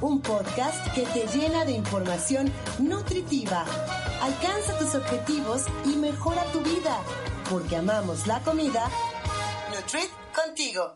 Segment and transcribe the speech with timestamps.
[0.00, 3.64] un podcast que te llena de información nutritiva.
[4.22, 6.98] Alcanza tus objetivos y mejora tu vida,
[7.50, 8.88] porque amamos la comida.
[9.74, 10.94] Nutrit contigo.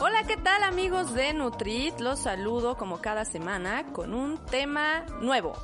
[0.00, 2.00] Hola, ¿qué tal amigos de Nutrit?
[2.00, 5.54] Los saludo como cada semana con un tema nuevo.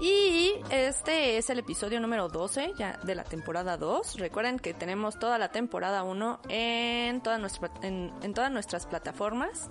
[0.00, 4.18] Y este es el episodio número 12 ya de la temporada 2.
[4.20, 9.68] Recuerden que tenemos toda la temporada 1 en, toda nuestra, en, todas nuestras plataformas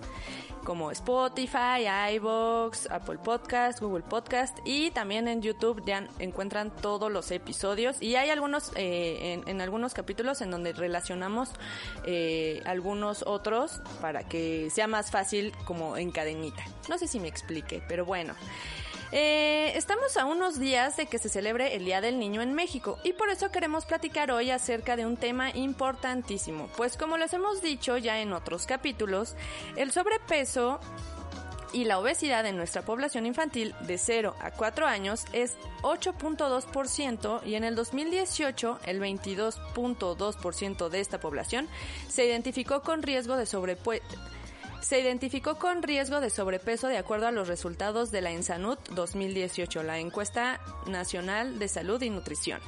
[0.66, 7.32] como Spotify, iVoox, Apple Podcast, Google Podcast y también en YouTube ya encuentran todos los
[7.32, 11.52] episodios y hay algunos eh, en, en, algunos capítulos en donde relacionamos
[12.06, 16.66] eh, algunos otros para que sea más fácil como en cadenita.
[16.90, 18.34] No sé si me explique, pero bueno.
[19.12, 23.00] Eh, estamos a unos días de que se celebre el Día del Niño en México
[23.04, 27.62] y por eso queremos platicar hoy acerca de un tema importantísimo, pues como les hemos
[27.62, 29.36] dicho ya en otros capítulos,
[29.78, 30.82] el sobrepeso
[31.72, 37.56] y la obesidad en nuestra población infantil de 0 a 4 años es 8.2% y
[37.56, 41.68] en el 2018 el 22.2% de esta población
[42.10, 44.02] se identificó con riesgo de sobrepeso
[44.82, 49.84] se identificó con riesgo de sobrepeso de acuerdo a los resultados de la ENSANUT 2018,
[49.84, 52.62] la encuesta nacional de salud y nutrición.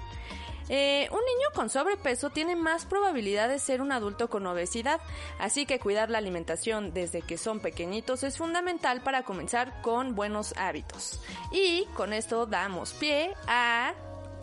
[0.69, 5.01] Eh, un niño con sobrepeso tiene más probabilidad de ser un adulto con obesidad,
[5.39, 10.53] así que cuidar la alimentación desde que son pequeñitos es fundamental para comenzar con buenos
[10.57, 11.21] hábitos.
[11.51, 13.93] Y con esto damos pie a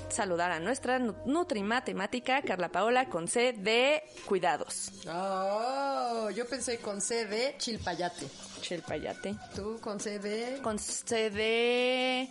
[0.08, 4.90] saludar a nuestra Nutri Matemática, Carla Paola, con C de Cuidados.
[5.08, 8.26] Oh, yo pensé con C de Chilpayate.
[8.60, 9.36] Chilpayate.
[9.54, 10.60] ¿Tú con C de?
[10.62, 12.28] Con C de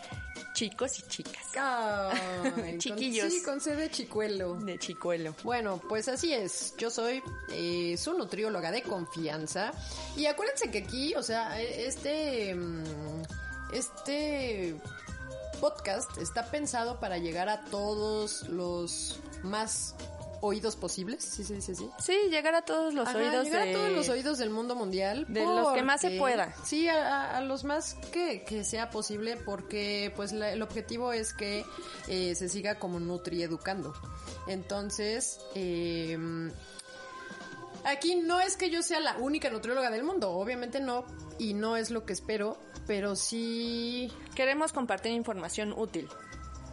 [0.54, 1.46] chicos y chicas.
[1.58, 3.26] Ay, Chiquillos.
[3.26, 4.56] Con, sí, con C de chicuelo.
[4.56, 5.36] De chicuelo.
[5.44, 6.74] Bueno, pues así es.
[6.78, 9.72] Yo soy eh, su nutrióloga de confianza.
[10.16, 12.56] Y acuérdense que aquí, o sea, este...
[13.74, 14.76] Este
[15.56, 19.96] podcast está pensado para llegar a todos los más
[20.42, 21.90] oídos posibles, ¿sí se dice así?
[22.00, 23.72] Sí, llegar a todos los Ajá, oídos llegar de...
[23.72, 25.26] a todos los oídos del mundo mundial.
[25.28, 26.54] De los que más se pueda.
[26.64, 31.34] Sí, a, a los más que, que, sea posible porque pues la, el objetivo es
[31.34, 31.66] que
[32.08, 33.94] eh, se siga como Nutri educando.
[34.48, 36.18] Entonces, eh,
[37.86, 41.06] Aquí no es que yo sea la única nutrióloga del mundo, obviamente no,
[41.38, 44.12] y no es lo que espero, pero sí...
[44.36, 46.10] Queremos compartir información útil.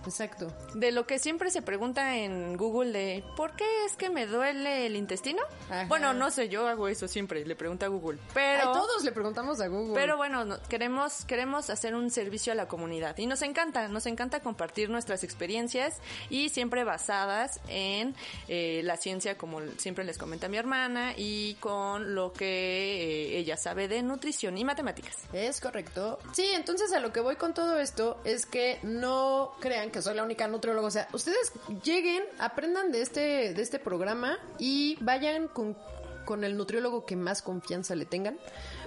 [0.05, 0.53] Exacto.
[0.75, 4.87] De lo que siempre se pregunta en Google de ¿por qué es que me duele
[4.87, 5.43] el intestino?
[5.71, 5.87] Ajá.
[5.89, 8.19] Bueno, no sé, yo hago eso siempre, le pregunto a Google.
[8.35, 9.95] Pero Ay, todos le preguntamos a Google.
[9.95, 14.07] Pero bueno, no, queremos queremos hacer un servicio a la comunidad y nos encanta, nos
[14.07, 18.15] encanta compartir nuestras experiencias y siempre basadas en
[18.49, 23.57] eh, la ciencia, como siempre les comenta mi hermana y con lo que eh, ella
[23.57, 25.17] sabe de nutrición y matemáticas.
[25.33, 26.19] Es correcto.
[26.33, 30.15] Sí, entonces a lo que voy con todo esto es que no crean que soy
[30.15, 30.89] la única nutrióloga.
[30.89, 31.53] O sea, ustedes
[31.85, 35.77] lleguen, aprendan de este, de este programa y vayan con
[36.25, 38.39] con el nutriólogo que más confianza le tengan,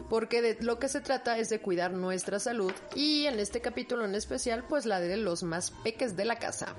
[0.10, 4.06] porque de lo que se trata es de cuidar nuestra salud y en este capítulo
[4.06, 6.76] en especial pues la de los más peques de la casa.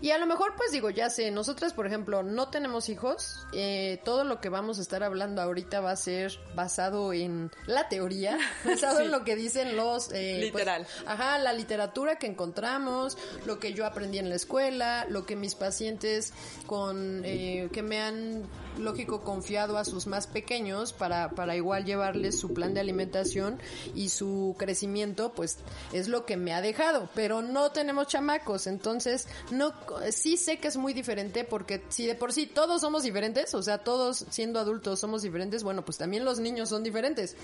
[0.00, 4.00] Y a lo mejor pues digo, ya sé, nosotras por ejemplo no tenemos hijos, eh,
[4.04, 8.38] todo lo que vamos a estar hablando ahorita va a ser basado en la teoría,
[8.64, 9.04] basado sí.
[9.04, 10.12] en lo que dicen los...
[10.12, 10.84] Eh, Literal.
[10.84, 13.16] Pues, ajá, la literatura que encontramos,
[13.46, 16.32] lo que yo aprendí en la escuela, lo que mis pacientes
[16.66, 17.22] con...
[17.24, 18.42] Eh, que me han,
[18.78, 23.58] lógico, confiado a sus más pequeños para, para igual llevarles su plan de alimentación
[23.94, 25.58] y su crecimiento, pues
[25.92, 27.08] es lo que me ha dejado.
[27.14, 29.72] Pero no tenemos chamacos, entonces no
[30.10, 33.62] sí sé que es muy diferente porque si de por sí todos somos diferentes, o
[33.62, 37.36] sea, todos siendo adultos somos diferentes, bueno, pues también los niños son diferentes.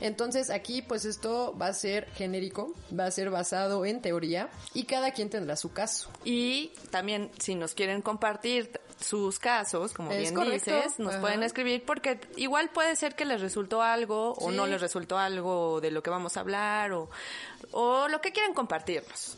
[0.00, 4.84] Entonces aquí pues esto va a ser genérico, va a ser basado en teoría y
[4.84, 6.10] cada quien tendrá su caso.
[6.24, 10.70] Y también si nos quieren compartir sus casos, como es bien correcto.
[10.70, 11.20] dices, nos Ajá.
[11.20, 14.44] pueden escribir porque igual puede ser que les resultó algo sí.
[14.46, 17.10] o no les resultó algo de lo que vamos a hablar o,
[17.72, 19.36] o lo que quieran compartirnos.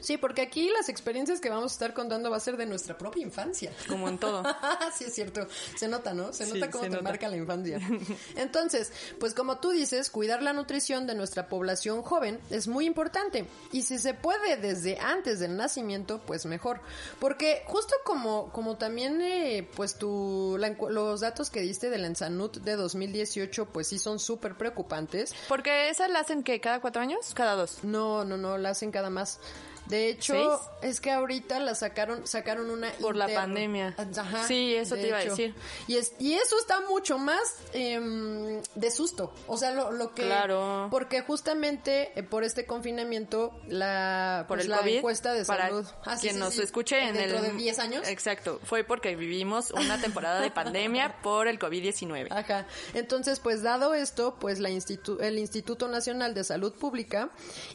[0.00, 2.96] Sí, porque aquí las experiencias que vamos a estar contando va a ser de nuestra
[2.96, 3.72] propia infancia.
[3.88, 4.42] Como en todo.
[4.96, 5.46] sí, es cierto.
[5.76, 6.32] Se nota, ¿no?
[6.32, 7.08] Se Sí, nota cómo se te nota.
[7.08, 7.80] marca la infancia.
[8.36, 13.46] Entonces, pues como tú dices, cuidar la nutrición de nuestra población joven es muy importante.
[13.72, 16.80] Y si se puede desde antes del nacimiento, pues mejor.
[17.18, 22.06] Porque justo como, como también, eh, pues tu, la los datos que diste de la
[22.06, 25.34] Ensanut de 2018, pues sí son súper preocupantes.
[25.48, 27.82] Porque esas la hacen que cada cuatro años, cada dos.
[27.82, 29.40] No, no, no, la hacen cada más.
[29.88, 30.92] De hecho, ¿Seis?
[30.94, 33.94] es que ahorita la sacaron, sacaron una Por la pandemia.
[34.16, 35.54] Ajá, Sí, eso te iba a decir.
[35.86, 37.40] Y es, y eso está mucho más
[37.72, 39.32] em, de susto.
[39.46, 40.88] O sea, lo, lo que Claro.
[40.90, 44.96] porque justamente eh, por este confinamiento la Por pues, el la COVID.
[44.96, 45.86] encuesta de para salud.
[46.04, 46.62] Ah, sí, quien sí, nos sí.
[46.62, 47.44] escuche en dentro el.
[47.44, 48.08] de 10 años.
[48.08, 48.60] Exacto.
[48.64, 52.28] Fue porque vivimos una temporada de pandemia por el COVID-19.
[52.30, 52.66] Ajá.
[52.94, 57.30] Entonces, pues dado esto, pues la institu- el Instituto Nacional de Salud Pública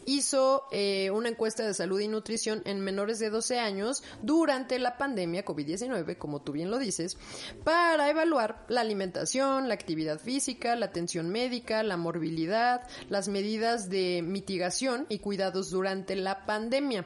[0.05, 5.45] hizo eh, una encuesta de salud nutrición en menores de 12 años durante la pandemia
[5.45, 7.17] COVID-19, como tú bien lo dices,
[7.63, 14.21] para evaluar la alimentación, la actividad física, la atención médica, la morbilidad, las medidas de
[14.23, 17.05] mitigación y cuidados durante la pandemia.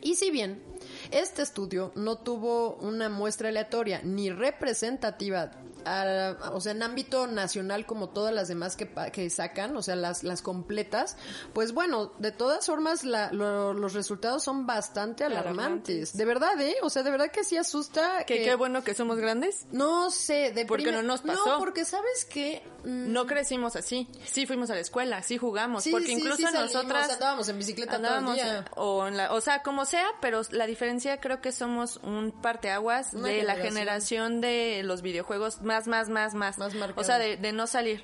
[0.00, 0.62] Y si bien
[1.10, 5.52] este estudio no tuvo una muestra aleatoria ni representativa,
[5.84, 9.96] a- o sea, en ámbito nacional como todas las demás que, que sacan, o sea,
[9.96, 11.16] las, las completas,
[11.52, 15.52] pues bueno, de todas formas la- lo- los resultados son bastante alarmantes.
[15.52, 16.16] Alarmantes.
[16.16, 16.76] De verdad, ¿eh?
[16.82, 18.24] O sea, de verdad que sí asusta.
[18.24, 19.66] Que que- qué bueno que somos grandes.
[19.72, 21.44] No sé, de Porque primer- no nos pasó.
[21.46, 22.62] No, porque sabes que...
[22.84, 24.08] mm, No crecimos así.
[24.26, 25.82] Sí fuimos a la escuela, sí jugamos.
[25.84, 28.64] sí, porque sí, incluso sí salimos, nosotras andábamos en bicicleta andábamos todo el día.
[28.76, 33.14] o en la, o sea, como sea, pero la diferencia creo que somos un parteaguas
[33.14, 36.58] Una de la generación de los videojuegos más, más, más, más.
[36.58, 37.00] Más marcada.
[37.00, 38.02] o sea, de, de no salir.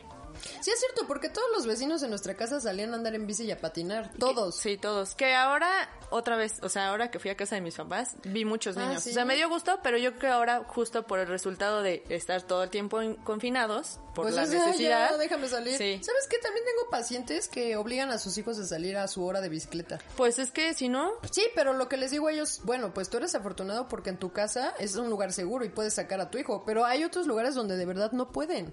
[0.61, 3.45] Sí, es cierto, porque todos los vecinos en nuestra casa salían a andar en bici
[3.45, 4.11] y a patinar.
[4.19, 4.57] Todos.
[4.57, 5.15] Sí, todos.
[5.15, 8.45] Que ahora, otra vez, o sea, ahora que fui a casa de mis papás, vi
[8.45, 9.03] muchos Ah, niños.
[9.03, 9.11] ¿sí?
[9.11, 12.03] O sea, me dio gusto, pero yo creo que ahora, justo por el resultado de
[12.09, 15.11] estar todo el tiempo en- confinados, por Pues la o sea, necesidad.
[15.11, 15.77] ya, déjame salir.
[15.79, 16.01] Sí.
[16.03, 16.39] ¿Sabes qué?
[16.39, 19.99] También tengo pacientes que obligan a sus hijos a salir a su hora de bicicleta.
[20.17, 23.09] Pues es que si no, Sí, pero lo que les digo a ellos, bueno, pues
[23.11, 26.31] tú eres afortunado porque en tu casa es un lugar seguro y puedes sacar a
[26.31, 28.73] tu hijo, pero hay otros lugares donde de verdad no pueden.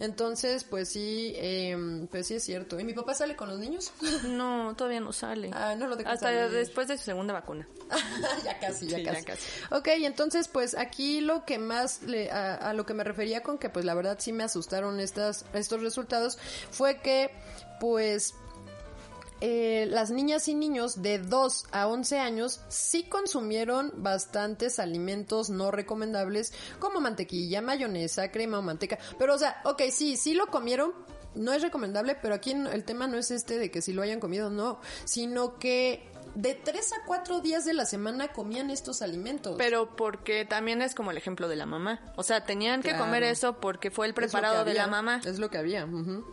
[0.00, 1.05] Entonces, pues sí,
[1.36, 2.78] eh, pues sí es cierto.
[2.80, 3.92] ¿Y mi papá sale con los niños?
[4.28, 5.50] no, todavía no sale.
[5.52, 6.50] Ah, no lo Hasta salir.
[6.50, 7.68] después de su segunda vacuna.
[8.44, 9.24] ya casi, ya Sí, ya casi.
[9.24, 9.42] casi.
[9.70, 13.58] Ok, entonces pues aquí lo que más le- a, a lo que me refería con
[13.58, 16.38] que pues la verdad sí me asustaron estas estos resultados
[16.70, 17.30] fue que
[17.80, 18.34] pues
[19.40, 25.70] eh, las niñas y niños de 2 a 11 años sí consumieron bastantes alimentos no
[25.70, 28.98] recomendables como mantequilla, mayonesa, crema o manteca.
[29.18, 30.92] Pero, o sea, ok, sí, sí lo comieron.
[31.34, 34.20] No es recomendable, pero aquí el tema no es este de que si lo hayan
[34.20, 39.54] comido no, sino que de 3 a 4 días de la semana comían estos alimentos.
[39.58, 42.00] Pero porque también es como el ejemplo de la mamá.
[42.16, 45.20] O sea, tenían que comer eso porque fue el preparado de la mamá.
[45.26, 45.84] Es lo que había.
[45.84, 46.24] ujú.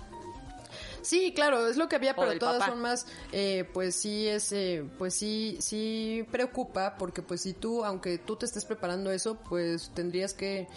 [1.03, 2.71] Sí, claro, es lo que había, pero todas papá.
[2.71, 8.17] formas, eh, pues sí es, eh, pues sí, sí preocupa, porque pues si tú, aunque
[8.17, 10.67] tú te estés preparando eso, pues tendrías que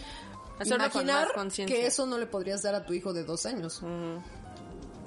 [0.59, 3.83] Hacerlo imaginar más que eso no le podrías dar a tu hijo de dos años.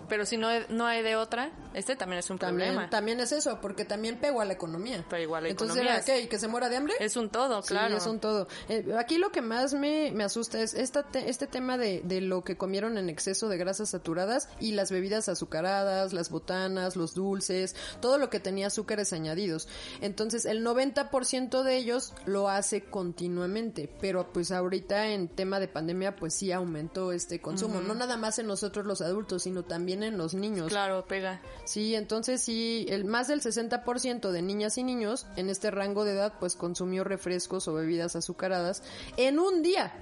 [0.10, 2.90] Pero si no, no hay de otra, este también es un También, problema.
[2.90, 5.06] también es eso, porque también pegó a la economía.
[5.10, 6.22] Pero igual la Entonces, economía ¿era es- qué?
[6.22, 6.94] ¿Y que se muera de hambre?
[7.00, 7.96] Es un todo, Sí, claro.
[7.96, 8.48] es un todo.
[8.68, 12.22] Eh, aquí lo que más me, me asusta es esta te- este tema de, de
[12.22, 17.14] lo que comieron en exceso de grasas saturadas y las bebidas azucaradas, las botanas, los
[17.14, 19.68] dulces, todo lo que tenía azúcares añadidos.
[20.02, 26.16] Entonces, el 90% de ellos lo hace continuamente, pero pues ahorita en tema de pandemia,
[26.16, 27.82] pues sí aumentó este consumo.
[27.82, 30.68] No nada más en nosotros los adultos, sino también en los niños.
[30.70, 31.42] Claro, pega.
[31.66, 36.12] Sí, entonces sí, el más del 60% de niñas y niños en este rango de
[36.14, 38.84] edad pues consumió refrescos o bebidas azucaradas
[39.18, 39.94] en un día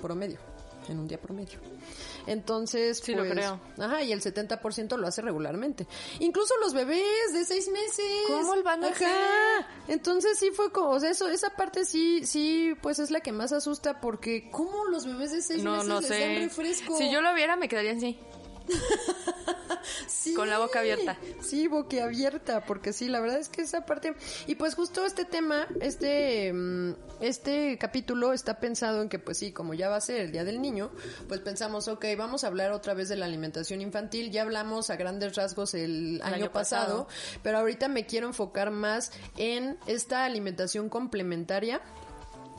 [0.00, 0.38] promedio,
[0.88, 1.58] en un día promedio.
[2.26, 3.60] Entonces, Sí, lo pues, creo.
[3.78, 5.86] ajá, y el 70% lo hace regularmente.
[6.18, 8.04] Incluso los bebés de seis meses.
[8.26, 8.96] ¿Cómo lo van a Ajá.
[8.96, 9.66] hacer?
[9.88, 13.30] Entonces sí fue como, o sea, eso, esa parte sí, sí, pues es la que
[13.30, 16.38] más asusta porque ¿cómo los bebés de seis No, meses no les dan sé.
[16.40, 16.98] refresco?
[16.98, 18.18] Si yo lo viera, me quedaría así.
[20.06, 20.34] Sí.
[20.34, 21.16] Con la boca abierta.
[21.40, 24.14] Sí, boca abierta, porque sí, la verdad es que esa parte...
[24.46, 29.52] Y pues justo este tema, este, mm, este capítulo está pensado en que pues sí,
[29.52, 30.90] como ya va a ser el Día del Niño,
[31.28, 34.30] pues pensamos, ok, vamos a hablar otra vez de la alimentación infantil.
[34.30, 37.40] Ya hablamos a grandes rasgos el, año, año pasado, pasado.
[37.42, 41.80] pero ahorita me quiero enfocar más en esta alimentación complementaria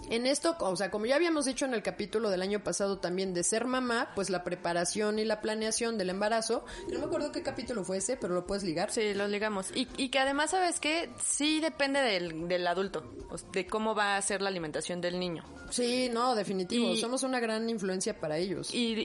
[0.09, 3.33] En esto, o sea, como ya habíamos dicho en el capítulo del año pasado también
[3.33, 7.43] de ser mamá, pues la preparación y la planeación del embarazo, no me acuerdo qué
[7.43, 8.91] capítulo fue ese, pero lo puedes ligar.
[8.91, 9.69] Sí, los ligamos.
[9.75, 11.09] Y, y que además, ¿sabes qué?
[11.23, 13.03] Sí depende del, del adulto,
[13.37, 15.43] sea, de cómo va a ser la alimentación del niño.
[15.69, 16.91] Sí, no, definitivo.
[16.93, 18.73] Y- Somos una gran influencia para ellos.
[18.73, 19.03] Y,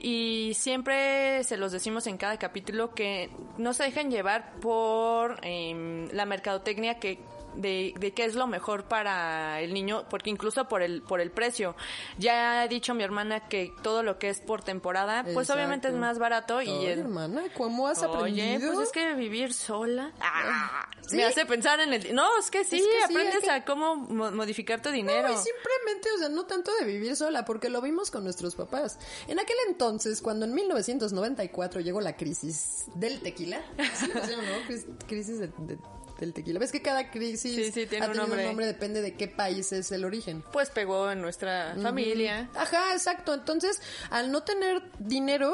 [0.49, 6.07] y siempre se los decimos en cada capítulo que no se dejen llevar por em,
[6.13, 7.19] la mercadotecnia que
[7.55, 11.31] de, de qué es lo mejor para el niño, porque incluso por el por el
[11.31, 11.75] precio.
[12.17, 15.53] Ya ha dicho mi hermana que todo lo que es por temporada, pues Exacto.
[15.53, 18.15] obviamente es más barato y el- hermana, ¿cómo has Oye,
[18.53, 18.73] aprendido?
[18.73, 21.17] pues es que vivir sola ah, ¿Sí?
[21.17, 22.15] me hace pensar en el...
[22.15, 25.27] No, es que sí, Es que sí, aprendes que- a cómo mo- modificar tu dinero.
[25.27, 28.55] No, y simplemente, o sea, no tanto de vivir sola, porque lo vimos con nuestros
[28.55, 28.99] papás.
[29.27, 33.61] En aquel entonces, cuando en 1994 llegó la crisis del tequila,
[33.95, 34.09] ¿sí?
[34.15, 34.67] O sea, ¿no?
[34.67, 35.77] Cris- Crisis de- de-
[36.19, 36.59] del tequila.
[36.59, 38.41] ¿Ves que cada crisis Sí, sí, tiene ha un tenido nombre.
[38.43, 40.43] un nombre, depende de qué país es el origen?
[40.53, 42.49] Pues pegó en nuestra familia.
[42.55, 43.33] Ajá, exacto.
[43.33, 45.53] Entonces, al no tener dinero,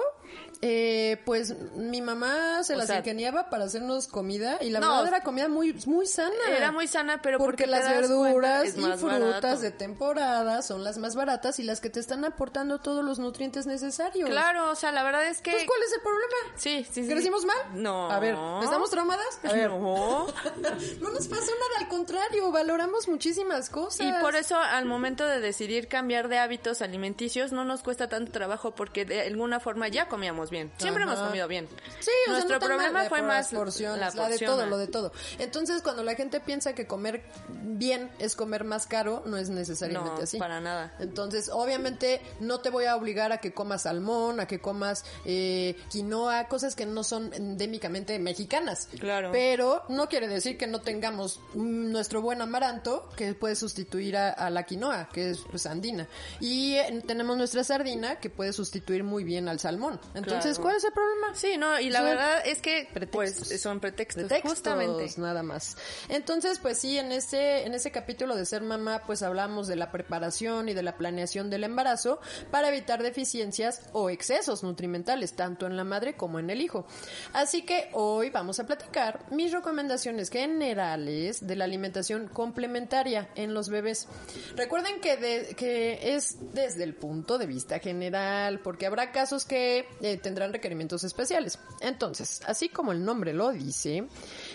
[0.62, 4.90] eh, pues mi mamá se O las sea- ingeniaba para hacernos comida y la No,
[4.90, 6.34] verdad era comida muy, muy sana.
[6.56, 9.60] Era muy sana, pero porque, las verduras y frutas barato.
[9.60, 13.66] de temporada son las más baratas y las que te están aportando todos los nutrientes
[13.68, 14.30] necesarios.
[14.30, 15.52] Claro, o sea, la verdad es que...
[15.52, 16.36] Entonces, ¿cuál es el problema?
[16.56, 17.10] Sí, sí, sí.
[17.10, 17.58] ¿Crecimos mal?
[17.76, 18.12] No.
[18.12, 19.40] A ver, ¿estamos traumadas?
[19.44, 19.70] A ver.
[19.70, 20.28] No.
[21.00, 24.06] No nos pasó nada, al contrario, valoramos muchísimas cosas.
[24.08, 28.32] Y por eso al momento de decidir cambiar de hábitos alimenticios no nos cuesta tanto
[28.32, 30.72] trabajo porque de alguna forma ya comíamos bien.
[30.78, 31.14] Siempre Ajá.
[31.14, 31.68] hemos comido bien.
[32.00, 34.52] Sí, o Nuestro sea, no problema fue por más las porciones, la la, de porción,
[34.52, 35.12] todo, lo de todo.
[35.38, 40.12] Entonces, cuando la gente piensa que comer bien es comer más caro, no es necesariamente
[40.18, 40.38] No, así.
[40.38, 40.94] para nada.
[41.00, 45.76] Entonces, obviamente, no te voy a obligar a que comas salmón, a que comas eh,
[45.90, 48.88] quinoa, cosas que no son endémicamente mexicanas.
[49.00, 49.30] Claro.
[49.32, 54.50] Pero no quiere decir que no tengamos nuestro buen amaranto que puede sustituir a, a
[54.50, 56.08] la quinoa, que es pues andina.
[56.40, 60.00] Y eh, tenemos nuestra sardina que puede sustituir muy bien al salmón.
[60.14, 60.62] Entonces, Claro.
[60.62, 61.36] ¿cuál es el problema?
[61.36, 63.12] Sí, no, y la Son verdad es que pretextos.
[63.48, 65.14] pues son pretextos, Pretextos, justamente.
[65.18, 65.78] nada más.
[66.10, 69.92] Entonces, pues sí, en ese, en ese capítulo de ser mamá, pues hablamos de la
[69.92, 72.20] preparación y de la planeación del embarazo
[72.52, 76.86] para evitar deficiencias o excesos nutrimentales, tanto en la madre como en el hijo.
[77.34, 83.70] Así que hoy vamos a platicar mis recomendaciones generales de la alimentación complementaria en los
[83.70, 84.08] bebés.
[84.56, 89.88] Recuerden que, de- que es desde el punto de vista general, porque habrá casos que
[90.02, 91.58] eh, tendrán requerimientos especiales.
[91.82, 94.06] Entonces, así como el nombre lo dice,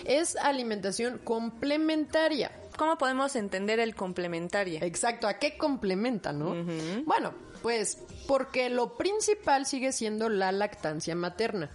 [0.05, 2.53] es alimentación complementaria.
[2.77, 4.79] ¿Cómo podemos entender el complementaria?
[4.85, 6.55] Exacto, ¿a qué complementa, no?
[7.05, 7.97] Bueno, pues
[8.29, 11.71] porque lo principal sigue siendo la lactancia materna.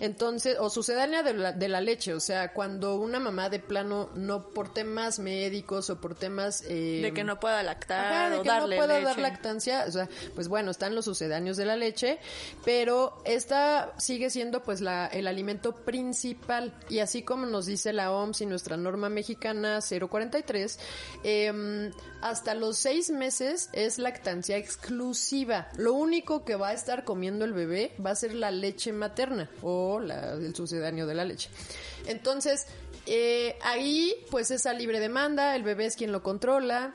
[0.00, 4.08] Entonces, o sucedánea de la, de la leche, o sea, cuando una mamá de plano
[4.14, 6.62] no por temas médicos o por temas...
[6.66, 9.06] eh, De que no pueda lactar Ajá, de o que darle no pueda leche.
[9.06, 12.18] dar lactancia, o sea, pues bueno, están los sucedáneos de la leche,
[12.64, 18.12] pero esta sigue siendo pues la, el alimento principal y así como nos dice la
[18.12, 20.78] OMS y nuestra norma mexicana 043,
[21.22, 21.90] eh,
[22.22, 25.33] hasta los seis meses es lactancia exclusiva.
[25.76, 29.50] Lo único que va a estar comiendo el bebé va a ser la leche materna
[29.62, 31.50] o el sucedáneo de la leche.
[32.06, 32.66] Entonces,
[33.06, 36.92] eh, ahí pues es a libre demanda, el bebé es quien lo controla.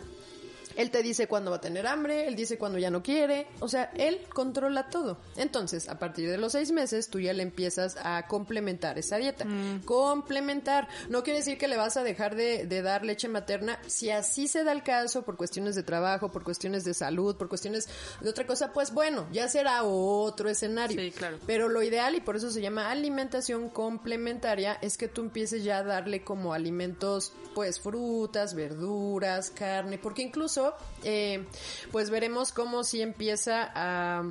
[0.76, 3.68] Él te dice cuándo va a tener hambre, él dice cuándo ya no quiere, o
[3.68, 5.18] sea, él controla todo.
[5.36, 9.46] Entonces, a partir de los seis meses, tú ya le empiezas a complementar esa dieta.
[9.86, 14.10] Complementar, no quiere decir que le vas a dejar de, de dar leche materna, si
[14.10, 17.90] así se da el caso, por cuestiones de trabajo, por cuestiones de salud, por cuestiones
[18.22, 21.00] de otra cosa, pues bueno, ya será otro escenario.
[21.00, 21.38] Sí, claro.
[21.46, 25.80] Pero lo ideal, y por eso se llama alimentación complementaria, es que tú empieces ya
[25.80, 30.59] a darle como alimentos, pues frutas, verduras, carne, porque incluso,
[31.04, 31.46] eh,
[31.92, 34.24] pues veremos cómo si empieza a,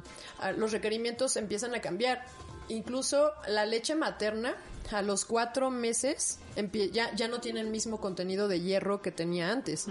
[0.56, 2.24] los requerimientos empiezan a cambiar.
[2.68, 4.54] Incluso la leche materna
[4.90, 6.38] a los cuatro meses
[6.92, 9.86] ya, ya no tiene el mismo contenido de hierro que tenía antes.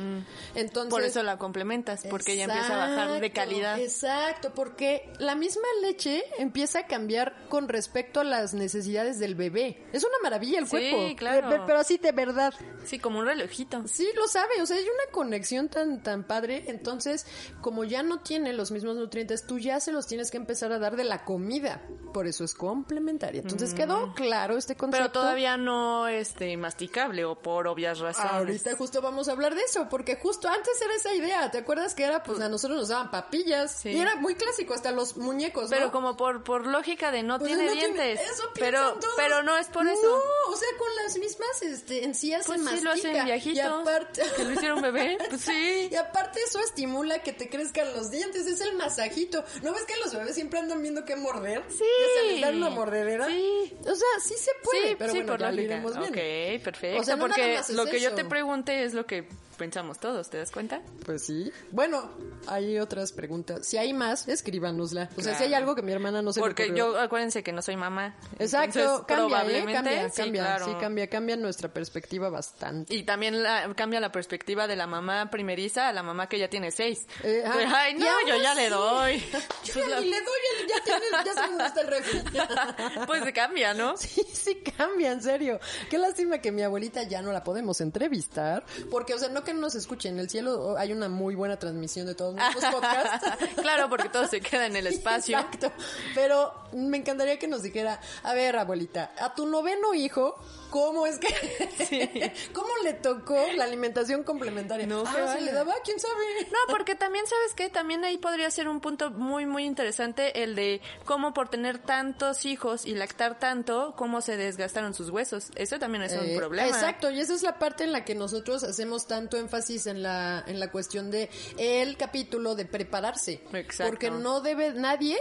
[0.56, 0.90] Entonces, Mm.
[0.90, 3.80] Por eso la complementas, porque ya empieza a bajar de calidad.
[3.80, 9.86] Exacto, porque la misma leche empieza a cambiar con respecto a las necesidades del bebé.
[9.94, 11.16] Es una maravilla el Sí, cuerpo.
[11.18, 11.50] claro.
[11.50, 12.54] Pe- Pero así de verdad.
[12.86, 13.88] Sí, como un relojito.
[13.88, 17.26] Sí, lo sabe, o sea, hay una conexión tan, tan padre, entonces,
[17.62, 20.80] como ya no tiene los mismos nutrientes, tú ya se los tienes que empezar a
[20.80, 21.82] dar de la comida,
[22.14, 23.42] por eso es complementaria.
[23.42, 23.78] Entonces, Mm.
[23.78, 25.04] ¿quedó claro este concepto.
[25.06, 28.32] Pero todavía no este masticable o por obvias razones.
[28.32, 31.96] Ahorita justo vamos a hablar de eso, porque justo antes era esa idea, ¿te acuerdas
[31.96, 33.72] que era, pues a nosotros nos daban papillas?
[33.82, 33.90] Sí.
[33.90, 35.92] Y era muy clásico, hasta los muñecos, Pero ¿no?
[35.92, 38.30] como por, por lógica de no Pues tiene no tiene- dientes.
[38.32, 39.14] eso pero, todos.
[39.18, 40.02] pero no es por eso.
[40.02, 43.26] No, o sea, con las mismas este, encías Pues se sí lo hacen mastica.
[43.26, 43.58] viejitos.
[43.58, 44.22] Y aparte...
[44.36, 45.18] Que lo hicieron bebé.
[45.30, 45.90] Pues sí.
[45.92, 49.44] Y aparte eso estimula que te crezcan los dientes, es el masajito.
[49.62, 51.64] ¿No ves que los bebés siempre andan viendo qué morder?
[51.70, 51.84] Sí.
[51.84, 53.28] Ya se les da una mordedera.
[53.28, 53.76] Sí.
[53.82, 55.74] O sea, sí se puede, sí, pero bueno, por ya lo lógica.
[55.74, 56.10] iremos viendo.
[56.12, 56.18] Ok,
[56.64, 57.02] perfecto.
[57.02, 59.28] O sea, no porque lo que yo te pregunte es lo que
[59.58, 60.82] pensamos todos, ¿te das cuenta?
[61.06, 61.52] Pues sí.
[61.72, 62.10] Bueno,
[62.48, 63.66] hay otras preguntas.
[63.68, 65.10] Si hay más, escríbanosla.
[65.18, 67.62] O sea, si hay algo que mi hermana no se Porque yo, acuérdense que no
[67.62, 68.16] soy mamá.
[68.40, 69.66] Exacto, Entonces, cambia, ¿eh?
[69.74, 70.66] Cambia, sí, cambia, claro.
[70.66, 72.94] sí, cambia, cambia nuestra perspectiva bastante.
[72.96, 76.50] Y también la- cambia la perspectiva de la mamá primeriza a la mamá que ya
[76.50, 77.06] tiene seis.
[77.24, 79.20] Eh, ah, De, Ay, no, yo ya le doy.
[79.20, 82.22] Yo Pues ya la- ni le doy, ya, tiene, ya sé dónde está el refri.
[83.08, 83.96] pues se cambia, ¿no?
[84.08, 85.60] Sí, sí cambia, en serio.
[85.90, 89.54] Qué lástima que mi abuelita ya no la podemos entrevistar, porque, o sea, no que
[89.54, 93.26] no nos escuche, en el cielo hay una muy buena transmisión de todos nuestros podcasts.
[93.62, 95.38] claro, porque todo se queda en el espacio.
[95.40, 95.72] Exacto.
[96.14, 100.36] Pero me encantaría que nos dijera, a ver, abuelita, a tu noveno hijo,
[100.70, 101.28] ¿cómo es que...
[102.54, 104.86] ¿Cómo le tocó la alimentación complementaria?
[104.88, 106.14] No, ah, se le daba, quién sabe.
[106.52, 107.70] No, porque también, ¿sabes qué?
[107.70, 112.46] También ahí podría ser un punto muy, muy interesante el de cómo por tener tantos
[112.46, 115.52] hijos y lactar tanto, cómo se desgastaron sus huesos.
[115.56, 116.68] Eso también es un Eh, problema.
[116.68, 120.44] Exacto, y esa es la parte en la que nosotros hacemos tanto énfasis en la,
[120.48, 123.42] en la cuestión de el capítulo de prepararse.
[123.54, 123.92] Exacto.
[123.92, 125.18] Porque no debe nadie,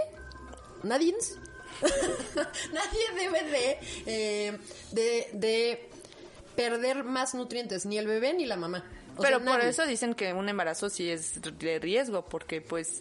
[0.82, 1.14] nadie,
[2.72, 4.58] nadie debe de, eh,
[4.92, 5.88] de, de
[6.54, 8.84] perder más nutrientes, ni el bebé ni la mamá.
[9.16, 9.70] O Pero sea, por nadie.
[9.70, 13.00] eso dicen que un embarazo sí es de riesgo, porque pues,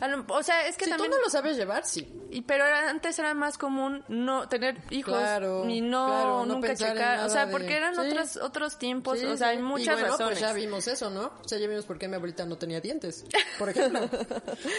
[0.00, 1.10] lo- o sea, es que si también...
[1.10, 2.12] tú no lo sabes llevar, sí.
[2.30, 6.54] Y pero era- antes era más común no tener hijos Claro, y no, claro, no
[6.54, 8.00] nunca checar, o sea, de- porque eran sí.
[8.00, 9.56] otros otros tiempos, Sí, o sea, sí.
[9.56, 10.38] hay muchas y bueno, razones.
[10.38, 11.32] pues ya vimos eso, ¿no?
[11.44, 13.24] O sea, ya vimos por qué mi abuelita no tenía dientes,
[13.58, 14.08] por ejemplo.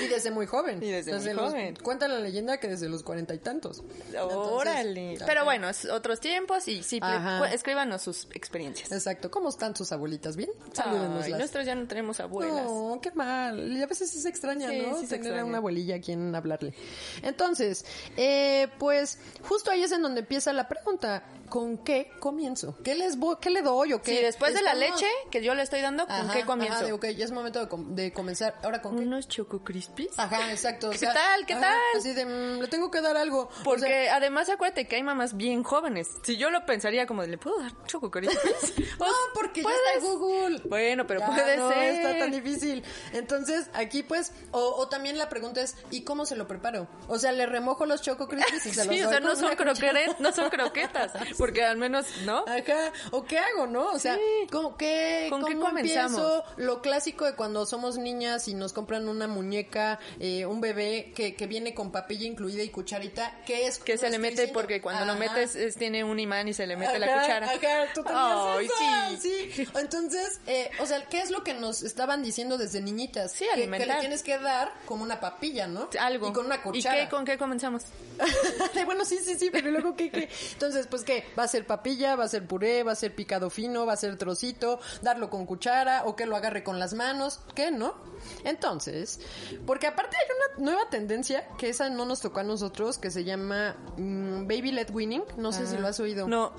[0.03, 0.83] y desde muy joven.
[0.83, 1.75] Y desde muy los- joven.
[1.81, 3.81] Cuenta la leyenda que desde los cuarenta y tantos.
[4.21, 5.17] Órale.
[5.25, 8.91] Pero bueno, es otros tiempos y sí, cu- escríbanos sus experiencias.
[8.91, 9.31] Exacto.
[9.31, 10.35] ¿Cómo están sus abuelitas?
[10.35, 10.49] ¿Bien?
[10.77, 11.39] Ay, Salúdenoslas.
[11.39, 12.63] nosotros ya no tenemos abuelas.
[12.65, 13.71] No, qué mal.
[13.71, 14.97] Y a veces se extraña, Sí, ¿no?
[14.99, 15.45] sí Tener a extraña.
[15.45, 16.73] una abuelilla a quien hablarle.
[17.21, 17.85] Entonces,
[18.17, 21.23] eh, pues justo ahí es en donde empieza la pregunta.
[21.49, 22.75] ¿Con qué comienzo?
[22.83, 24.15] ¿Qué les vo- qué le doy o qué?
[24.17, 26.77] Sí, después de la leche que yo le estoy dando, ¿con Ajá, qué comienzo?
[26.77, 28.55] Ajá, de, ok, ya es momento de, com- de comenzar.
[28.63, 29.03] ¿Ahora con qué?
[29.03, 30.17] Unos choco crispies.
[30.17, 30.87] Ajá, exacto.
[30.87, 31.45] o ¿Qué sea, tal?
[31.45, 31.79] ¿Qué ajá, tal?
[31.99, 33.49] Así de, mm, le tengo que dar algo.
[33.59, 36.07] O Porque sea, además acuérdate que hay mamás bien jóvenes.
[36.23, 38.41] Si yo lo pensaría como, de, ¿le puedo dar choco crispies?
[38.99, 39.05] no,
[39.35, 40.59] porque ya está Google.
[40.65, 41.83] Bueno, pero Ya puede no ser.
[41.95, 42.83] está tan difícil.
[43.13, 46.87] Entonces, aquí pues, o, o también la pregunta es, ¿y cómo se lo preparo?
[47.07, 49.29] O sea, le remojo los choco crispies y se los Sí, o doy sea, con
[49.29, 52.45] no son, croquetas, no son croquetas, porque al menos, ¿no?
[52.47, 53.91] Ajá, o qué hago, ¿no?
[53.91, 54.47] O sea, Sí.
[54.51, 56.11] ¿cómo, qué, ¿Con qué comenzamos?
[56.19, 56.43] empiezo?
[56.57, 61.35] Lo clásico de cuando somos niñas y nos compran una muñeca, eh, un bebé que,
[61.35, 63.79] que viene con papilla incluida y cucharita, ¿qué es?
[63.79, 66.75] Que se le mete porque cuando lo metes es- tiene un imán y se le
[66.77, 67.47] mete la cuchara.
[67.47, 67.59] Ajá,
[67.93, 69.51] tú Ay, esa, sí.
[69.55, 69.67] sí.
[69.75, 73.31] Entonces, eh, o sea, ¿qué es lo que nos estaban diciendo desde niñitas?
[73.31, 75.89] Sí, que, que le tienes que dar como una papilla, ¿no?
[75.99, 76.29] Algo.
[76.29, 77.01] Y con una ¿Y cuchara.
[77.01, 77.83] qué, con qué comenzamos?
[78.85, 80.29] bueno, sí, sí, sí, pero luego qué, qué.
[80.53, 83.49] Entonces, pues qué, va a ser papilla, va a ser puré, va a ser picado
[83.49, 87.39] fino, va a ser trocito, darlo con cuchara o que lo agarre con las manos,
[87.55, 87.95] ¿qué no?
[88.43, 89.19] Entonces,
[89.65, 90.25] porque aparte hay
[90.57, 94.71] una nueva tendencia que esa no nos tocó a nosotros que se llama mm, baby
[94.71, 96.27] led winning, no sé si lo has oído.
[96.27, 96.53] No.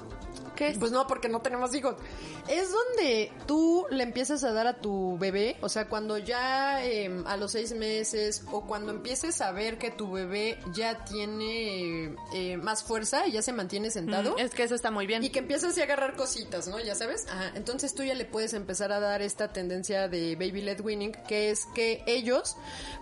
[0.55, 0.79] ¿Qué es?
[0.79, 1.97] Pues no, porque no tenemos hijos.
[2.49, 7.23] Es donde tú le empiezas a dar a tu bebé, o sea, cuando ya eh,
[7.27, 12.57] a los seis meses o cuando empieces a ver que tu bebé ya tiene eh,
[12.57, 14.35] más fuerza y ya se mantiene sentado.
[14.35, 15.25] Mm, es que eso está muy bien.
[15.25, 16.79] Y que empiezas a agarrar cositas, ¿no?
[16.81, 17.27] Ya sabes.
[17.29, 17.53] Ajá.
[17.55, 21.51] Entonces tú ya le puedes empezar a dar esta tendencia de baby led winning, que
[21.51, 22.57] es que ellos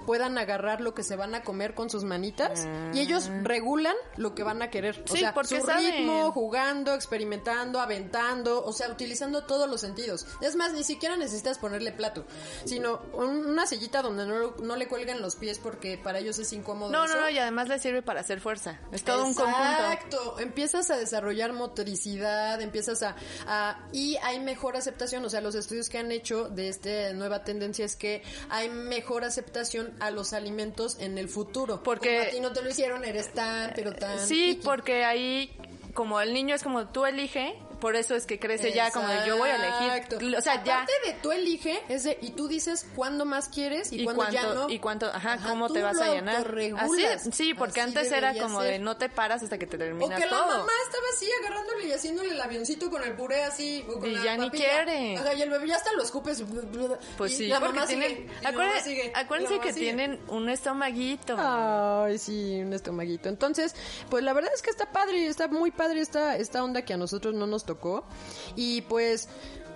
[0.06, 4.34] puedan agarrar lo que se van a comer con sus manitas y ellos regulan lo
[4.34, 5.02] que van a querer.
[5.08, 5.98] O sea, porque su saben.
[5.98, 10.26] ritmo, jugando, experimentando, aventando, o sea, utilizando todos los sentidos.
[10.40, 12.24] Es más, ni siquiera necesitas ponerle plato,
[12.64, 16.52] sino un- una sillita donde no, no le cuelgan los pies porque para ellos es
[16.52, 16.90] incómodo.
[16.90, 17.14] No, eso.
[17.14, 18.80] no, no, y además le sirve para hacer fuerza.
[18.92, 19.58] Es todo un conjunto.
[19.62, 20.38] Exacto.
[20.38, 25.24] Empiezas a desarrollar motoricidad, empiezas a, a- y hay mejor aceptación.
[25.24, 29.24] O sea, los estudios que han hecho de esta nueva tendencia es que hay mejor
[29.24, 31.82] aceptación a los alimentos en el futuro.
[31.82, 34.18] Porque- Como a ti no te lo hicieron, eres tan, pero tan.
[34.18, 34.64] Sí, picky.
[34.64, 35.56] porque ahí,
[35.94, 39.26] como el niño es como tú elige, por eso es que crece ya como de
[39.26, 40.16] yo voy a Exacto.
[40.20, 40.38] elegir.
[40.38, 40.82] O sea, ya.
[40.82, 44.44] Aparte de tú elige, es de, y tú dices cuándo más quieres y, cuándo ya
[44.54, 44.70] no.
[44.70, 46.46] y cuánto, ajá, Ajá, cómo te vas lo a llenar.
[46.78, 48.70] Así, sí, porque Así antes era como ser.
[48.74, 50.46] de no te paras hasta que te O terminas que la todo.
[50.46, 53.84] mamá estaba así agarrándole y haciéndole el avioncito con el puré así.
[53.88, 55.16] o con Y la ya ni quiere.
[55.16, 56.44] Ajá, y el bebé ya hasta lo escupes.
[57.18, 59.18] Pues y sí, la porque mamá tienen, sigue, y la acuérdense, mamá sigue, y la
[59.18, 59.84] acuérdense que sigue.
[59.86, 61.36] tienen un estomaguito.
[61.36, 63.28] Ay, sí, un estomaguito.
[63.28, 63.74] Entonces,
[64.08, 66.96] pues la verdad es que está padre, está muy padre esta, esta onda que a
[66.96, 67.71] nosotros no nos tocó.
[68.56, 69.28] Y pues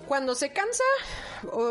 [0.07, 0.85] cuando se cansa,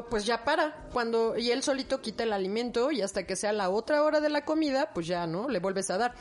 [0.10, 0.88] pues ya para.
[0.94, 4.30] Cuando y él solito quita el alimento y hasta que sea la otra hora de
[4.30, 5.50] la comida, pues ya, ¿no?
[5.50, 6.14] Le vuelves a dar.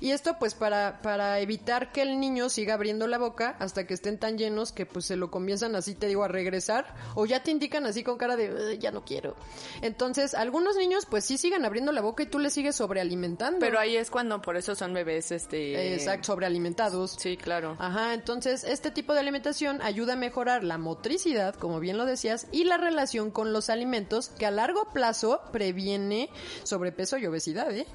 [0.00, 3.94] Y esto pues para para evitar que el niño siga abriendo la boca hasta que
[3.94, 7.42] estén tan llenos que pues se lo comienzan así, te digo, a regresar o ya
[7.42, 9.36] te indican así con cara de "Ugh, ya no quiero.
[9.82, 13.58] Entonces, algunos niños pues sí siguen abriendo la boca y tú les sigues sobrealimentando.
[13.60, 15.94] Pero ahí es cuando por eso son bebés, este...
[15.94, 17.16] Exacto, sobrealimentados.
[17.18, 17.76] Sí, claro.
[17.78, 22.48] Ajá, entonces este tipo de alimentación ayuda a mejorar la motricidad, como bien lo decías,
[22.50, 26.28] y la relación con los alimentos que a largo plazo previene
[26.64, 27.86] sobrepeso y obesidad, ¿eh?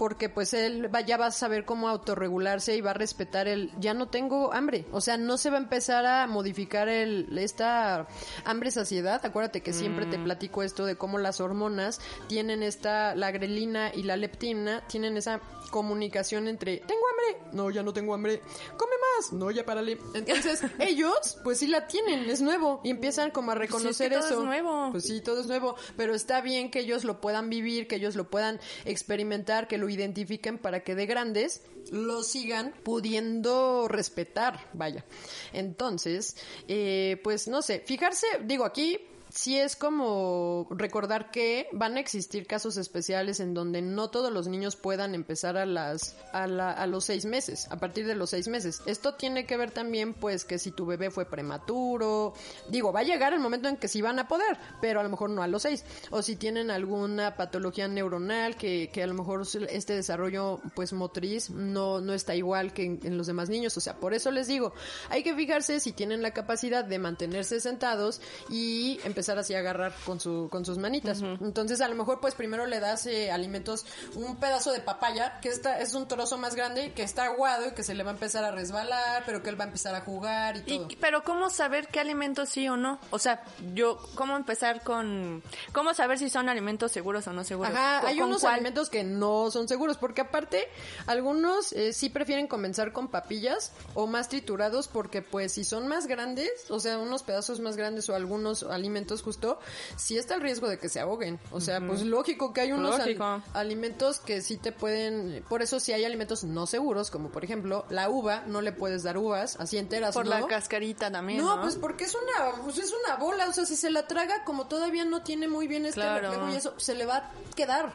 [0.00, 3.70] Porque pues él va, ya va a saber cómo autorregularse y va a respetar el
[3.78, 4.86] ya no tengo hambre.
[4.92, 8.08] O sea, no se va a empezar a modificar el esta
[8.46, 9.20] hambre saciedad.
[9.26, 14.02] Acuérdate que siempre te platico esto de cómo las hormonas tienen esta, la grelina y
[14.04, 18.42] la leptina, tienen esa comunicación entre tengo hambre, no, ya no tengo hambre,
[18.76, 19.98] come más, no, ya párale.
[20.14, 24.26] Entonces, ellos, pues sí la tienen, es nuevo, y empiezan como a reconocer que todo
[24.26, 24.40] eso.
[24.40, 24.88] es nuevo.
[24.90, 28.16] Pues sí, todo es nuevo, pero está bien que ellos lo puedan vivir, que ellos
[28.16, 35.04] lo puedan experimentar, que lo identifiquen para que de grandes lo sigan pudiendo respetar, vaya.
[35.52, 36.36] Entonces,
[36.68, 38.98] eh, pues no sé, fijarse, digo aquí
[39.32, 44.48] sí es como recordar que van a existir casos especiales en donde no todos los
[44.48, 48.30] niños puedan empezar a las a, la- a los seis meses, a partir de los
[48.30, 48.82] seis meses.
[48.86, 52.34] Esto tiene que ver también, pues, que si tu bebé fue prematuro,
[52.68, 55.08] digo, va a llegar el momento en que sí van a poder, pero a lo
[55.08, 59.14] mejor no a los seis, o si tienen alguna patología neuronal que, que a lo
[59.14, 63.76] mejor este desarrollo, pues, motriz no no está igual que en, en los demás niños.
[63.76, 64.72] O sea, por eso les digo,
[65.08, 69.92] hay que fijarse si tienen la capacidad de mantenerse sentados y empezar así a agarrar
[70.06, 71.20] con su con sus manitas.
[71.22, 75.48] Entonces, a lo mejor pues primero le das eh, alimentos un pedazo de papaya, que
[75.48, 78.14] esta es un trozo más grande que está aguado y que se le va a
[78.14, 80.86] empezar a resbalar, pero que él va a empezar a jugar y todo.
[80.90, 82.98] Y, pero ¿cómo saber qué alimentos sí o no?
[83.10, 83.42] O sea,
[83.74, 85.42] yo, ¿cómo empezar con...
[85.72, 87.74] ¿Cómo saber si son alimentos seguros o no seguros?
[87.74, 88.54] Ajá, ¿Con- hay unos cuál?
[88.54, 90.68] alimentos que no son seguros, porque aparte
[91.06, 96.06] algunos eh, sí prefieren comenzar con papillas o más triturados, porque pues si son más
[96.06, 99.58] grandes, o sea, unos pedazos más grandes o algunos alimentos justo,
[99.96, 101.38] sí está el riesgo de que se ahoguen.
[101.50, 105.80] O sea, pues lógico que hay unos al- alimentos que sí te pueden, por eso
[105.80, 109.56] sí hay alimentos no seguros, como por ejemplo la uva, no le puedes dar uvas
[109.58, 110.30] así enteras, Por ¿no?
[110.38, 111.62] la cascarita también, No, ¿no?
[111.62, 114.66] pues porque es una, pues es una bola, o sea, si se la traga como
[114.68, 116.30] todavía no tiene muy bien este Claro.
[116.30, 117.92] reflejo y eso, se le va a quedar.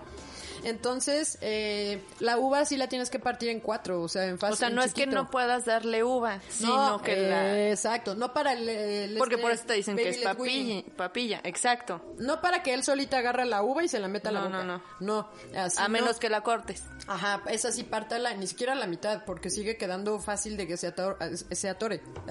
[0.66, 4.54] Entonces, eh, la uva sí la tienes que partir en cuatro, o sea, en fase
[4.54, 7.70] O sea, no es que no puedas darle uva, sino No, que eh, la...
[7.70, 8.68] Exacto, no para el...
[8.68, 12.02] el Porque este por eso te dicen que es papilla, papilla, exacto.
[12.18, 14.46] No para que él solita agarre la uva y se la meta a la No,
[14.50, 14.64] boca.
[14.64, 15.30] no, no.
[15.60, 15.90] así A no.
[15.90, 16.84] menos que la cortes.
[17.08, 20.94] Ajá, esa sí pártala, ni siquiera la mitad, porque sigue quedando fácil de que se,
[20.94, 21.18] ator-
[21.54, 22.02] se atore.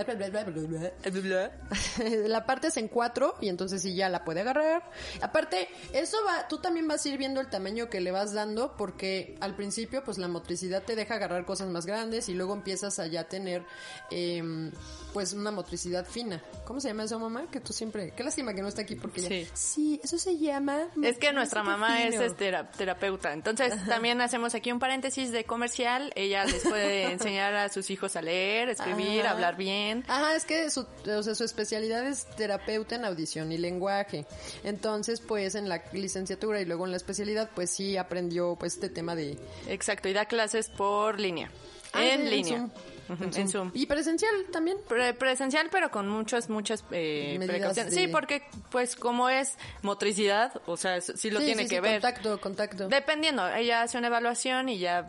[2.28, 4.90] la partes en cuatro y entonces sí ya la puede agarrar.
[5.20, 8.76] Aparte, eso va, tú también vas a ir viendo el tamaño que le vas dando
[8.76, 12.98] porque al principio pues la motricidad te deja agarrar cosas más grandes y luego empiezas
[12.98, 13.64] a ya tener
[14.10, 14.70] em,
[15.12, 16.42] pues una motricidad fina.
[16.64, 17.46] ¿Cómo se llama eso, mamá?
[17.50, 18.12] Que tú siempre...
[18.16, 19.28] Qué lástima que no está aquí porque ya...
[19.28, 19.48] Sí.
[19.54, 20.88] Sí, eso se llama...
[21.02, 22.22] Es que nuestra mamá es fino.
[22.24, 23.32] este, tera- terapeuta.
[23.32, 26.12] Entonces, también hacemos aquí un paréntesis de comercial.
[26.14, 29.30] Ella les puede enseñar a sus hijos a leer, escribir, Ajá.
[29.30, 30.04] hablar bien.
[30.08, 34.26] Ajá, es que su, o sea, su especialidad es terapeuta en audición y lenguaje.
[34.62, 38.88] Entonces, pues en la licenciatura y luego en la especialidad, pues sí aprendió pues este
[38.88, 39.38] tema de...
[39.68, 41.50] Exacto, y da clases por línea.
[41.92, 42.58] Ah, en línea.
[42.58, 42.70] Zoom.
[43.08, 43.70] En Zoom.
[43.74, 44.78] Y presencial también.
[44.88, 47.94] Pre- presencial, pero con muchas, muchas eh, precauciones.
[47.94, 51.76] de- Sí, porque pues como es motricidad, o sea, sí lo Sí, tiene sí, que
[51.76, 52.00] sí, ver.
[52.00, 52.88] Contacto, contacto.
[52.88, 55.08] Dependiendo, ella hace una evaluación y ya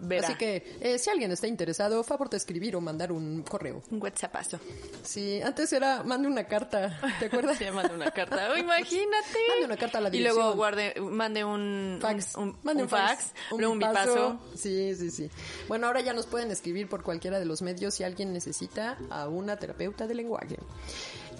[0.00, 0.28] verá.
[0.28, 3.82] Así que, eh, si alguien está interesado, favor de escribir o mandar un correo.
[3.90, 4.58] Un WhatsAppazo.
[5.02, 7.58] Sí, antes era, mande una carta, ¿te acuerdas?
[7.58, 8.50] Se manda una carta.
[8.52, 9.38] Oh, imagínate.
[9.48, 10.56] Mande una carta a la Y luego dirección.
[10.56, 12.34] guarde, mande un fax.
[12.36, 14.40] un, un- Mande un fax, un luego un bipaso.
[14.54, 15.30] Sí, sí, sí.
[15.68, 17.02] Bueno, ahora ya nos pueden escribir por
[17.38, 20.58] de los medios si alguien necesita a una terapeuta de lenguaje.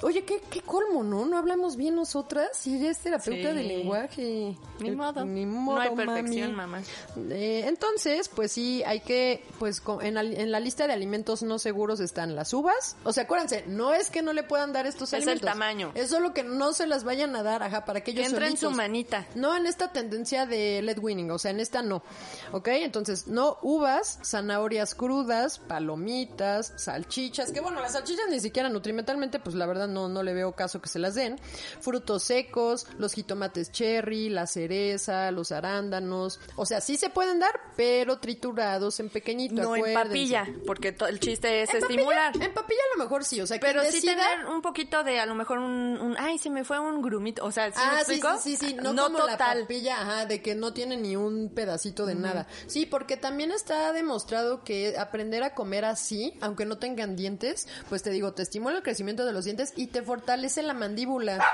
[0.05, 1.25] Oye, qué, qué colmo, ¿no?
[1.25, 3.57] No hablamos bien nosotras y eres terapeuta Sí.
[3.57, 4.57] de lenguaje.
[4.81, 5.25] Ni modo.
[5.25, 6.73] Ni No modo, hay perfección, mami.
[6.73, 6.83] mamá.
[7.31, 11.59] Eh, entonces, pues sí, hay que, pues en, al- en la lista de alimentos no
[11.59, 12.97] seguros están las uvas.
[13.05, 15.51] O sea, acuérdense, no es que no le puedan dar estos Es el alimentos.
[15.51, 15.91] tamaño.
[15.95, 18.59] Es solo que no se las vayan a dar, ajá, para que ellos entra en
[18.59, 19.27] su manita.
[19.35, 22.03] No en esta tendencia de lead winning, o sea, en esta no.
[22.53, 22.69] ¿Ok?
[22.69, 29.57] Entonces, no uvas, zanahorias crudas, palomitas, salchichas, que bueno, las salchichas ni siquiera nutrimentalmente, pues
[29.57, 31.39] la verdad no, no le veo caso que se las den.
[31.81, 36.41] Frutos secos, los jitomates cherry, la cereza, los arándanos.
[36.57, 39.55] O sea, sí se pueden dar, pero triturados en pequeñito.
[39.63, 42.33] No en papilla, porque el chiste es En papilla- estimular.
[42.43, 45.21] en papilla a lo mejor sí, o sea, Pero sí decida- tener un poquito de,
[45.21, 47.93] a lo mejor un, un- ay, se me fue un grumito, o sea, ¿sí ah,
[48.05, 48.29] sí, explico?
[48.41, 52.07] sí, sí, sí, no, como la papilla, ajá, de que no tiene ni un pedacito
[52.07, 52.47] de nada.
[52.67, 58.03] Sí, porque también está demostrado que aprender a comer así, aunque no tengan dientes, pues
[58.03, 61.45] te digo, te estimula el crecimiento de los dientes y te fortalece la mandíbula.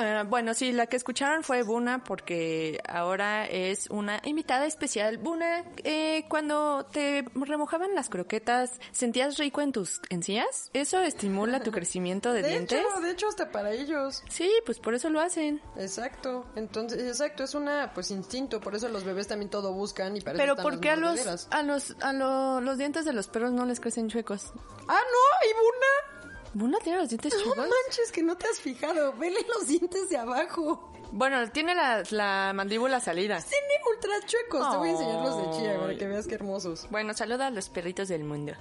[0.00, 5.18] Eh, bueno, sí, la que escucharon fue Buna porque ahora es una invitada especial.
[5.18, 10.70] Buna, eh, cuando te remojaban las croquetas, ¿sentías rico en tus encías?
[10.72, 12.80] ¿Eso estimula tu crecimiento de, De dientes?
[12.80, 14.22] hecho, de hecho hasta para ellos.
[14.30, 15.60] Sí, pues por eso lo hacen.
[15.76, 16.46] Exacto.
[16.56, 20.38] Entonces, exacto, es una pues instinto, por eso los bebés también todo buscan y para
[20.38, 23.66] Pero ¿por qué a los, a los, a lo- los dientes de los perros no
[23.66, 24.52] les crecen chuecos?
[24.88, 26.11] Ah, no, y Buna.
[26.54, 27.56] ¿Buna tiene los dientes No chuecos?
[27.68, 29.12] manches, que no te has fijado.
[29.14, 30.90] Vele los dientes de abajo.
[31.12, 33.38] Bueno, tiene la, la mandíbula salida.
[33.40, 34.70] Tiene ultra chuecos.
[34.70, 36.86] Te voy a enseñar los de chía para que veas qué hermosos.
[36.90, 38.52] Bueno, saluda a los perritos del mundo.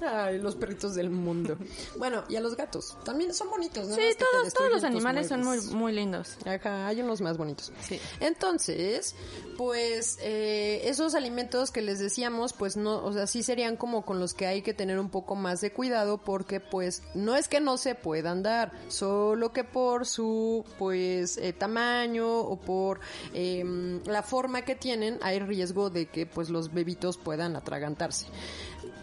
[0.00, 1.56] Ay, los perritos del mundo.
[1.98, 2.96] bueno, y a los gatos.
[3.04, 3.94] También son bonitos, ¿no?
[3.94, 6.36] Sí, Más todos, todos los animales son muy, muy lindos.
[6.46, 7.72] Ajá, hay unos más bonitos.
[7.82, 8.00] Sí.
[8.20, 9.14] Entonces,
[9.56, 14.18] pues eh, esos alimentos que les decíamos, pues no, o sea, sí serían como con
[14.18, 17.60] los que hay que tener un poco más de cuidado porque pues no es que
[17.60, 23.00] no se puedan dar, solo que por su pues eh, tamaño o por
[23.34, 28.26] em, la forma que tienen hay riesgo de que pues los bebitos puedan atragantarse.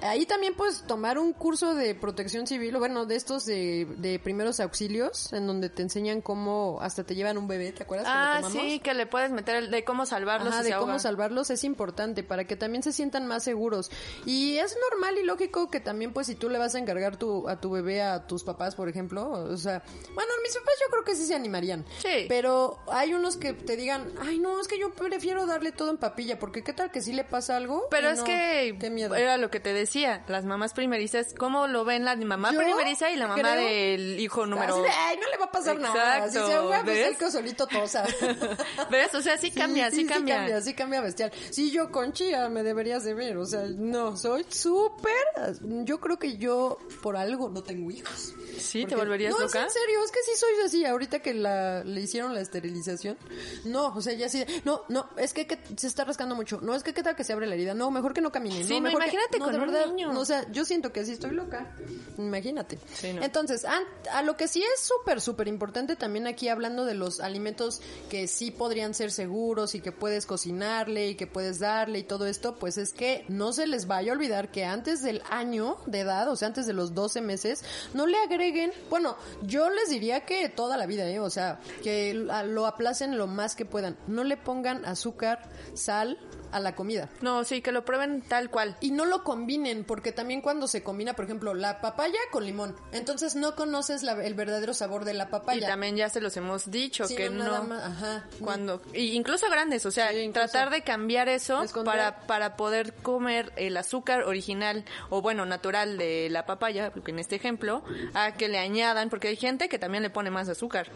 [0.01, 4.19] Ahí también pues tomar un curso de protección civil, o bueno, de estos de, de
[4.19, 8.07] primeros auxilios, en donde te enseñan cómo hasta te llevan un bebé, ¿te acuerdas?
[8.09, 10.99] Ah, sí, que le puedes meter el de cómo salvarlos Ajá, si de se cómo
[10.99, 13.91] salvarlos es importante para que también se sientan más seguros.
[14.25, 17.47] Y es normal y lógico que también, pues, si tú le vas a encargar tu,
[17.47, 19.83] a tu bebé a tus papás, por ejemplo, o sea,
[20.13, 21.85] bueno, mis papás yo creo que sí se animarían.
[21.99, 22.25] Sí.
[22.27, 25.97] Pero hay unos que te digan, ay, no, es que yo prefiero darle todo en
[25.97, 27.87] papilla, porque qué tal que sí le pasa algo.
[27.89, 29.15] Pero es no, que Qué miedo.
[29.15, 29.86] era lo que te decía,
[30.27, 34.19] las mamás primerizas, ¿cómo lo ven la mamá Yo primeriza y la mamá creo- del
[34.19, 34.73] hijo número...
[34.75, 35.93] Así de, ay, no le va a pasar nada.
[36.29, 37.07] Si Exacto, se ahoga, pues ¿ves?
[37.07, 38.05] el que solito tosa.
[38.91, 39.13] ¿Ves?
[39.15, 40.35] O sea, sí cambia, sí, cambia.
[40.35, 41.31] Sí cambia, sí cambia bestial.
[41.51, 45.13] Sí, yo con Chía me deberías de ver, o sea, no, soy súper...
[45.61, 48.33] Yo creo que yo por algo no tengo hijos.
[48.59, 48.85] ¿Sí?
[48.85, 49.59] ¿Te volverías no, loca?
[49.59, 50.85] es en serio, es que sí soy así.
[50.85, 53.17] Ahorita que la, le hicieron la esterilización,
[53.65, 56.59] no, o sea, ya sí, no, no, es que, que se está rascando mucho.
[56.61, 57.73] No, es que qué tal que se abre la herida.
[57.73, 58.63] No, mejor que no camine.
[58.63, 60.13] Sí, no, mejor que- imagínate no, con de un verdad, niño.
[60.13, 61.75] no, o sea, yo siento que sí estoy loca.
[62.17, 62.79] Imagínate.
[62.93, 63.23] Sí, no.
[63.23, 63.79] Entonces, a,
[64.11, 68.27] a lo que sí es súper, súper importante también aquí hablando de los alimentos que
[68.27, 72.55] sí podrían ser seguros y que puedes cocinarle y que puedes darle y todo esto,
[72.55, 76.29] pues es que no se les vaya a olvidar que antes del año de edad,
[76.29, 77.63] o sea, antes de los 12 meses,
[77.93, 81.19] no le agreguen, bueno, yo les diría que toda la vida, ¿eh?
[81.19, 83.97] O sea, que lo aplacen lo más que puedan.
[84.07, 86.17] No le pongan azúcar, sal
[86.51, 87.09] a la comida.
[87.21, 88.75] No, sí, que lo prueben tal cual.
[88.81, 92.75] Y no lo combinen, porque también cuando se combina, por ejemplo, la papaya con limón,
[92.91, 95.67] entonces no conoces la- el verdadero sabor de la Y papaya.
[95.67, 97.63] también ya se los hemos dicho que nada no.
[97.65, 98.27] más- ajá.
[98.39, 103.51] Cuando, y incluso grandes, o sea, Sí, tratar de cambiar eso para, para poder comer
[103.55, 107.83] el azúcar original o bueno, natural de la papaya, porque en este ejemplo,
[108.13, 110.89] a que le añadan, porque hay gente que también le pone más azúcar,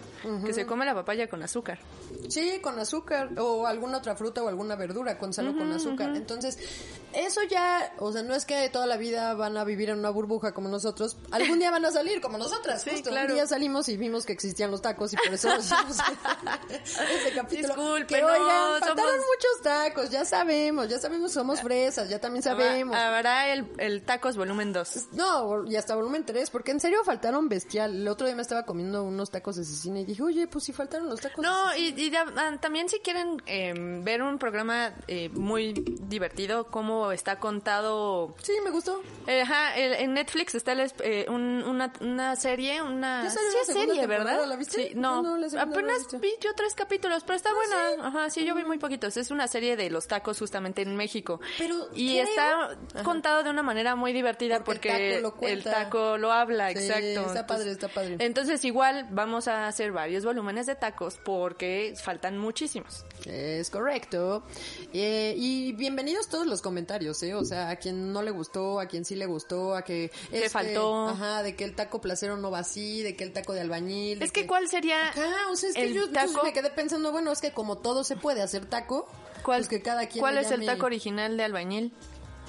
[0.45, 1.79] que se come la papaya con azúcar.
[2.29, 6.15] Sí, con azúcar o alguna otra fruta o alguna verdura con sal con azúcar.
[6.15, 6.57] Entonces,
[7.13, 10.09] eso ya, o sea, no es que toda la vida van a vivir en una
[10.09, 11.17] burbuja como nosotros.
[11.31, 12.83] Algún día van a salir como nosotras.
[12.83, 13.09] Sí, justo.
[13.09, 13.27] claro.
[13.29, 15.97] Un día salimos y vimos que existían los tacos y por eso hicimos
[16.69, 17.67] ese capítulo.
[17.75, 22.43] Discúlpenos, que oigan, faltaron somos- muchos tacos, ya sabemos, ya sabemos, somos fresas, ya también
[22.43, 22.95] sabemos.
[22.95, 25.07] Habrá, el, el tacos volumen 2.
[25.13, 27.93] No, y hasta volumen 3, porque en serio faltaron bestial.
[27.95, 30.73] El otro día me estaba comiendo unos tacos de cecina y dije, oye, pues si
[30.73, 31.43] faltaron los tacos.
[31.43, 31.99] No, cecina".
[31.99, 33.73] y, y ah, también si quieren eh,
[34.03, 38.35] ver un programa eh, muy divertido cómo está contado.
[38.41, 39.01] Sí, me gustó.
[39.27, 43.29] Eh, Ajá, el- en Netflix está el eh, un- una, una serie, una...
[43.29, 44.45] Sí, es serie, ¿verdad?
[44.45, 44.89] ¿la viste?
[44.89, 48.07] Sí, no, No, apenas vi yo tres capítulos, pero está Ah, buena.
[48.07, 49.15] Ajá, sí, yo vi muy poquitos.
[49.17, 51.39] Es una serie de los tacos justamente en México.
[51.57, 53.03] Pero y está Ajá.
[53.03, 57.27] contado de una manera muy divertida Porque el taco el taco lo habla, Sí, exacto.
[57.27, 58.17] está padre, está padre.
[58.19, 63.05] Entonces igual vamos a hacer varios volúmenes de tacos porque faltan muchísimos.
[63.25, 64.43] Es correcto.
[64.93, 67.33] Eh, y bienvenidos todos los comentarios, ¿eh?
[67.33, 70.11] O sea, a quien no le gustó, a quien sí le gustó, a que...
[70.31, 71.09] este, faltó.
[71.09, 74.19] Ajá, de que el taco placero no va así, de que el taco de albañil...
[74.19, 76.43] de Es que ¿cuál sería Ajá, o sea, es que el yo taco?
[76.43, 79.07] me quedé pensando, bueno, es que como todo se puede hacer taco,
[79.43, 81.93] ¿Cuál, pues que cada quien ¿cuál es el taco original de albañil?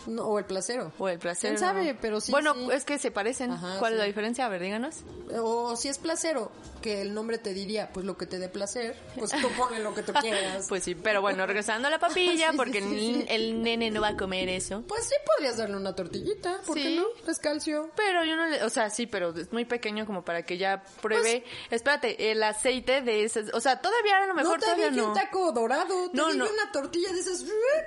[0.07, 0.93] No, o el placero.
[0.99, 1.51] O el placer.
[1.51, 1.97] ¿Quién sabe?
[2.01, 2.69] Pero sí, Bueno, sí.
[2.73, 3.51] es que se parecen.
[3.53, 4.47] Ajá, ¿Cuál es la diferencia?
[4.47, 4.97] A ver, díganos.
[5.41, 6.51] O si es placero,
[6.83, 9.95] que el nombre te diría, pues lo que te dé placer, pues tú ponle lo
[9.95, 10.67] que tú quieras.
[10.69, 14.09] Pues sí, pero bueno, regresando a la papilla, Sí, porque el, el nene no va
[14.09, 14.83] a comer eso.
[14.89, 17.05] Pues sí podrías darle una tortillita, ¿por qué no?
[17.31, 17.91] Es calcio.
[17.97, 20.83] Pero yo no le, o sea, sí, pero es muy pequeño como para que ya
[21.01, 21.45] pruebe.
[21.71, 25.09] Espérate, el aceite de ese, o sea, todavía a lo mejor no te todavía no.
[25.09, 26.45] un taco dorado, te No, no.
[26.45, 27.45] una tortilla de esas,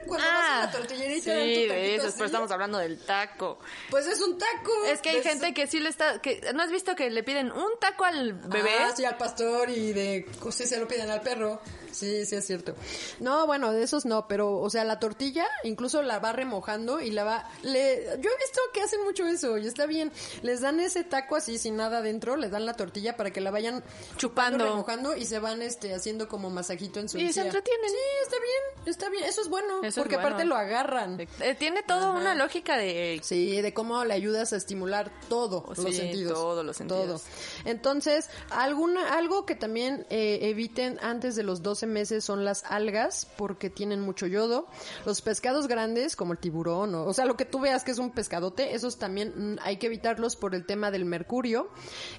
[0.07, 2.17] cuando vas a la tortillería y te dan tu de taquito esos, así.
[2.17, 3.57] pero estamos hablando del taco.
[3.89, 4.85] Pues es un taco.
[4.87, 7.23] Es que hay De gente que sí le está, que ¿no has visto que le
[7.23, 8.71] piden un taco al bebé?
[8.79, 10.25] Ah, sí, al pastor y de...
[10.51, 11.59] Sí, se lo piden al perro.
[11.91, 12.75] Sí, sí, es cierto.
[13.21, 17.09] No, bueno, de esos no, pero, o sea, la tortilla incluso la va remojando y
[17.11, 17.49] la va...
[17.63, 20.11] Le, yo he visto que hacen mucho eso y está bien.
[20.41, 23.49] Les dan ese taco así sin nada dentro, les dan la tortilla para que la
[23.51, 23.81] vayan
[24.17, 24.65] Chupando.
[24.65, 27.89] remojando y se van este haciendo como masajito en su Y se entretienen.
[27.89, 29.23] Sí, está bien, está bien.
[29.23, 30.27] Eso es bueno, Eso es porque bueno.
[30.29, 31.21] aparte lo agarran.
[31.39, 35.75] Eh, tiene toda una lógica de Sí, de cómo le ayudas a estimular todo Oh,
[35.75, 36.33] Sí, los sentidos.
[36.33, 37.05] todos los sentidos.
[37.05, 37.21] Todo.
[37.65, 43.27] Entonces, alguna, algo que también eh, eviten antes de los 12 meses son las algas,
[43.37, 44.67] porque tienen mucho yodo.
[45.05, 47.97] Los pescados grandes, como el tiburón, o, o sea, lo que tú veas que es
[47.99, 51.69] un pescadote, esos también mm, hay que evitarlos por el tema del mercurio.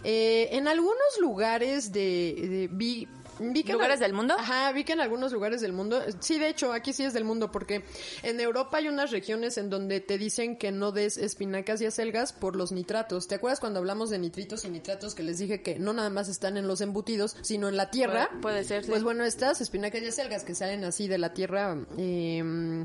[0.04, 4.34] Eh, en algunos lugares de, de- vi, vi que ¿Lugares del mundo?
[4.38, 7.24] Ajá, vi que en algunos lugares del mundo, sí, de hecho, aquí sí es del
[7.24, 7.84] mundo, porque
[8.22, 12.32] en Europa hay unas regiones en donde te dicen que no des espinacas y acelgas
[12.32, 13.28] por los nitratos.
[13.28, 16.28] ¿Te acuerdas cuando hablamos de nitritos y nitratos que les dije que no nada más
[16.28, 18.28] están en los embutidos, sino en la tierra?
[18.28, 18.90] Puede- puede ser, sí.
[18.90, 22.84] Pues bueno, estas espinacas y acelgas que salen así de la tierra, eh,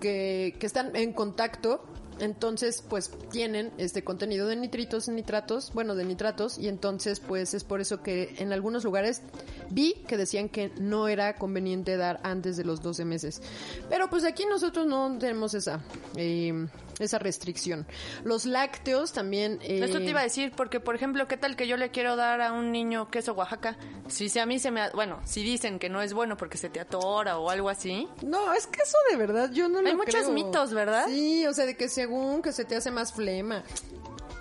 [0.00, 1.84] que, que están en contacto
[2.20, 7.64] entonces, pues tienen este contenido de nitritos, nitratos, bueno, de nitratos, y entonces, pues es
[7.64, 9.22] por eso que en algunos lugares
[9.70, 13.42] vi que decían que no era conveniente dar antes de los 12 meses.
[13.88, 15.82] Pero pues aquí nosotros no tenemos esa,
[16.16, 16.66] eh,
[17.04, 17.86] esa restricción.
[18.24, 19.58] Los lácteos también.
[19.62, 22.16] eh, Esto te iba a decir, porque por ejemplo, ¿qué tal que yo le quiero
[22.16, 23.76] dar a un niño queso Oaxaca?
[24.08, 24.90] Si, si a mí se me...
[24.90, 28.08] Bueno, si dicen que no es bueno porque se te atora o algo así.
[28.22, 30.30] No, es que eso de verdad yo no lo Hay muchos creo.
[30.32, 31.06] mitos, ¿verdad?
[31.08, 33.62] Sí, o sea, de que según que se te hace más flema.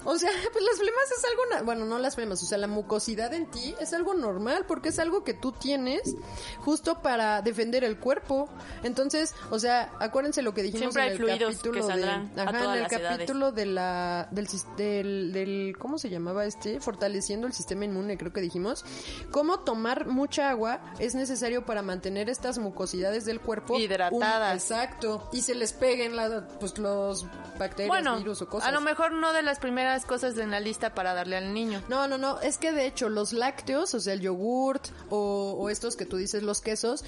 [0.05, 3.33] O sea, pues las flemas es algo, bueno, no las flemas, o sea, la mucosidad
[3.33, 6.15] en ti es algo normal porque es algo que tú tienes
[6.59, 8.49] justo para defender el cuerpo.
[8.83, 12.23] Entonces, o sea, acuérdense lo que dijimos Siempre en el capítulo que de, ajá,
[12.63, 12.99] en el edades.
[13.09, 16.79] capítulo de la del, del del ¿cómo se llamaba este?
[16.79, 18.85] Fortaleciendo el sistema inmune, creo que dijimos.
[19.31, 24.13] Cómo tomar mucha agua es necesario para mantener estas mucosidades del cuerpo Hidratadas.
[24.13, 27.25] un- exacto, y se les peguen la, pues los
[27.57, 28.69] bacterias, Bueno, virus o cosas.
[28.69, 31.81] a lo mejor no de las primeras cosas en la lista para darle al niño.
[31.89, 35.69] No, no, no, es que de hecho los lácteos, o sea, el yogurt o, o
[35.69, 37.03] estos que tú dices, los quesos,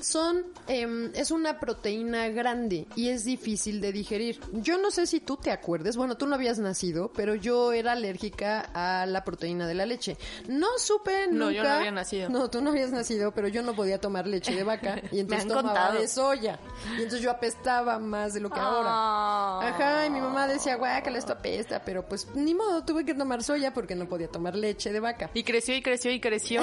[0.00, 4.38] son, em, es una proteína grande y es difícil de digerir.
[4.52, 7.92] Yo no sé si tú te acuerdes, bueno, tú no habías nacido, pero yo era
[7.92, 10.18] alérgica a la proteína de la leche.
[10.48, 11.52] No supe No, nunca.
[11.54, 12.28] yo no había nacido.
[12.28, 15.48] No, tú no habías nacido, pero yo no podía tomar leche de vaca y entonces
[15.48, 15.98] tomaba contado.
[16.00, 16.58] de soya.
[16.92, 19.60] Y entonces yo apestaba más de lo que Ah.
[19.60, 19.68] ahora.
[19.70, 23.42] Ajá, y mi mamá decía, guácala, esto apesta, pero pues ni modo, tuve que tomar
[23.42, 25.30] soya porque no podía tomar leche de vaca.
[25.34, 26.62] Y creció y creció y creció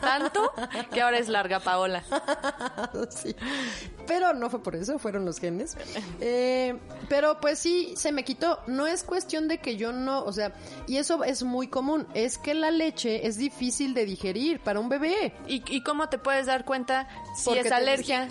[0.00, 0.52] tanto
[0.92, 2.02] que ahora es larga Paola.
[3.10, 3.34] sí.
[4.06, 5.76] Pero no fue por eso, fueron los genes.
[6.20, 6.76] Eh,
[7.08, 8.60] pero pues sí, se me quitó.
[8.66, 10.52] No es cuestión de que yo no, o sea,
[10.86, 14.88] y eso es muy común, es que la leche es difícil de digerir para un
[14.88, 15.32] bebé.
[15.46, 18.28] ¿Y, y cómo te puedes dar cuenta si Porque es alergia?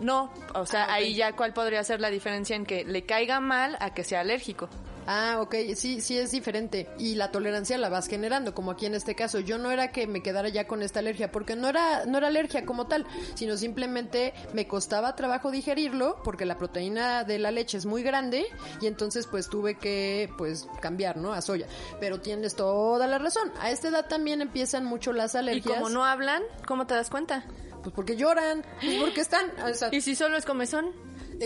[0.00, 3.40] No, o sea, Ah, ahí ya cuál podría ser la diferencia en que le caiga
[3.40, 4.68] mal a que sea alérgico.
[5.06, 6.88] Ah, ok, sí, sí es diferente.
[6.98, 9.40] Y la tolerancia la vas generando, como aquí en este caso.
[9.40, 12.28] Yo no era que me quedara ya con esta alergia, porque no era, no era
[12.28, 17.78] alergia como tal, sino simplemente me costaba trabajo digerirlo, porque la proteína de la leche
[17.78, 18.44] es muy grande,
[18.80, 21.32] y entonces pues tuve que, pues, cambiar, ¿no?
[21.32, 21.66] A soya.
[22.00, 23.52] Pero tienes toda la razón.
[23.60, 25.74] A esta edad también empiezan mucho las Y alergias.
[25.74, 27.44] como no hablan, ¿cómo te das cuenta?
[27.82, 30.92] Pues porque lloran, pues porque están, o sea, ¿Y si solo es comezón?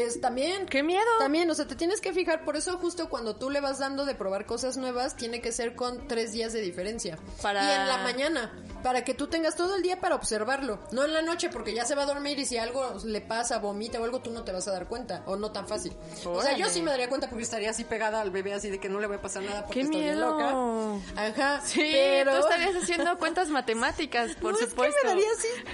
[0.04, 0.66] Es también.
[0.66, 1.04] ¡Qué miedo!
[1.18, 4.04] También, o sea, te tienes que fijar, por eso justo cuando tú le vas dando
[4.04, 7.18] de probar cosas nuevas, tiene que ser con tres días de diferencia.
[7.42, 10.78] Para- Y en la mañana, para que tú tengas todo el día para observarlo.
[10.92, 13.58] No en la noche, porque ya se va a dormir y si algo le pasa,
[13.58, 15.92] vomita o algo, tú no te vas a dar cuenta, o no tan fácil.
[16.24, 18.78] O sea, yo sí me daría cuenta porque estaría así pegada al bebé, así de
[18.78, 20.54] que no le voy a pasar nada porque ¡Qué estoy bien loca.
[21.16, 22.32] Ajá, Sí, pero...
[22.32, 24.96] tú estarías haciendo cuentas matemáticas, por No, es que supuesto.
[25.04, 25.26] me daría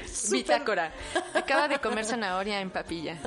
[0.04, 0.92] así Bitácora.
[1.34, 3.18] Acaba de comer zanahoria en papilla,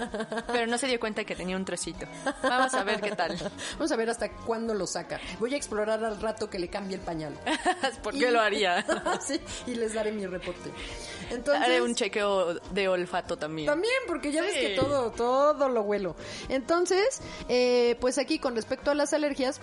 [0.48, 2.06] pero no se dio cuenta que tenía un trocito.
[2.44, 3.38] Vamos a ver qué tal.
[3.74, 5.20] Vamos a ver hasta cuándo lo saca.
[5.40, 7.34] Voy a explorar al rato que le cambie el pañal.
[8.04, 8.86] ¿Por qué lo haría?
[9.22, 10.70] sí, y les daré mi reporte.
[11.32, 13.68] Entonces, Haré un chequeo de olfato también.
[13.68, 14.60] También, porque ya ves Sí.
[14.62, 16.16] que todo, todo lo huelo.
[16.50, 19.60] Entonces, eh, pues aquí con respecto a las alergias,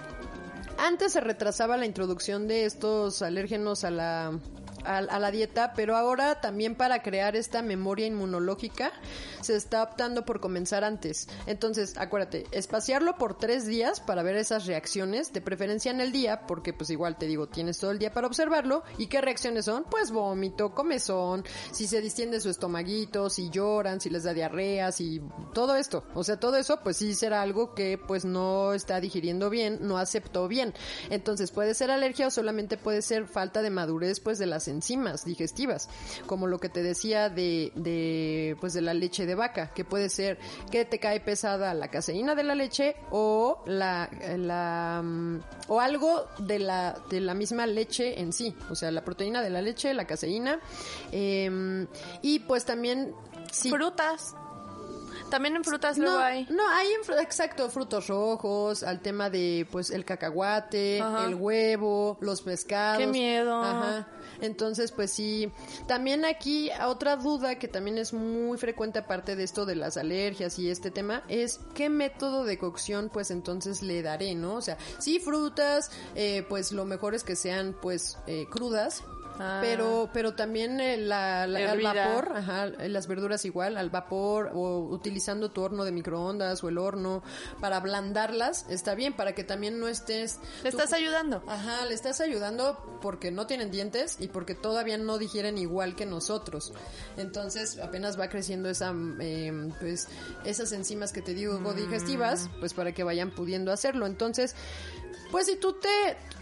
[0.79, 4.39] antes se retrasaba la introducción de estos alérgenos a la,
[4.85, 8.93] a, a la dieta, pero ahora también para crear esta memoria inmunológica
[9.41, 11.29] se está optando por comenzar antes.
[11.47, 16.47] Entonces, acuérdate, espaciarlo por tres días para ver esas reacciones, de preferencia en el día,
[16.47, 18.83] porque pues igual te digo, tienes todo el día para observarlo.
[18.99, 19.85] ¿Y qué reacciones son?
[19.85, 25.21] Pues vómito, comezón, si se distiende su estomaguito, si lloran, si les da diarrea, si
[25.53, 26.05] todo esto.
[26.15, 29.99] O sea, todo eso pues sí será algo que pues no está digiriendo bien, no
[29.99, 30.75] aceptó bien.
[31.11, 35.25] Entonces puede ser alergia o solamente puede ser falta de madurez pues de las enzimas
[35.25, 35.89] digestivas,
[36.27, 40.09] como lo que te decía de, de pues de la leche de vaca, que puede
[40.09, 40.39] ser
[40.71, 46.27] que te cae pesada la caseína de la leche o la, la mm, o algo
[46.39, 49.95] de la de la misma leche en sí, o sea, la proteína de la leche,
[49.95, 50.61] la caseína
[51.11, 51.87] em,
[52.23, 53.15] y pues también
[53.51, 54.35] sí, Frutas.
[55.31, 56.47] También en frutas luego no, hay.
[56.51, 61.25] no, hay en exacto frutos rojos, al tema de pues el cacahuate, Ajá.
[61.25, 62.99] el huevo, los pescados.
[62.99, 63.63] Qué miedo.
[63.63, 64.09] Ajá.
[64.43, 65.51] Entonces, pues sí.
[65.87, 70.59] También aquí otra duda que también es muy frecuente aparte de esto de las alergias
[70.59, 74.57] y este tema es qué método de cocción pues entonces le daré, ¿no?
[74.57, 79.03] O sea, sí frutas, eh, pues lo mejor es que sean pues eh, crudas.
[79.45, 79.59] Ah.
[79.61, 84.79] Pero, pero también eh, la, la- al vapor, Ajá, las verduras igual, al vapor o
[84.79, 87.23] utilizando tu horno de microondas o el horno
[87.61, 90.39] para ablandarlas, está bien, para que también no estés...
[90.63, 91.43] ¿Le tú- estás ayudando?
[91.49, 96.07] Ajá, le estás ayudando porque no tienen dientes y porque todavía no digieren igual que
[96.07, 96.73] nosotros.
[97.17, 100.07] Entonces apenas va creciendo esa, eh, pues,
[100.45, 104.07] esas enzimas que te digo digestivas, pues para que vayan pudiendo hacerlo.
[104.07, 104.55] Entonces,
[105.31, 105.89] pues si tú te,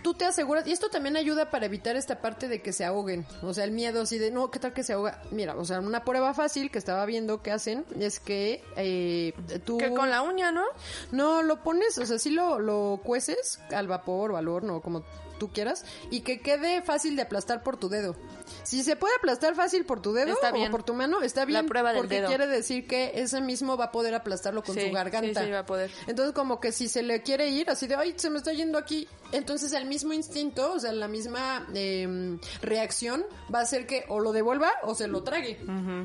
[0.03, 3.27] tú te aseguras, y esto también ayuda para evitar esta parte de que se ahoguen,
[3.43, 5.23] o sea, el miedo así de, no, ¿qué tal que se ahoga?
[5.31, 9.33] Mira, o sea, una prueba fácil que estaba viendo que hacen es que eh,
[9.65, 9.79] tú...
[9.79, 10.65] Que con la uña, ¿no?
[11.13, 15.05] No, lo pones, o sea, sí lo, lo cueces al vapor o al horno como
[15.41, 18.15] tú quieras y que quede fácil de aplastar por tu dedo.
[18.63, 21.67] Si se puede aplastar fácil por tu dedo Está o por tu mano, está bien.
[21.67, 22.29] prueba del porque dedo.
[22.29, 25.41] quiere decir que ese mismo va a poder aplastarlo con Sí, su garganta.
[25.41, 25.91] sí, sí, va a poder.
[26.07, 28.79] Entonces, como que si se le quiere ir, así de, ay, se me está yendo
[28.79, 29.09] aquí.
[29.33, 34.21] Entonces, el mismo instinto, o sea, la misma eh, reacción va a hacer que o
[34.21, 35.59] lo devuelva o se lo trague.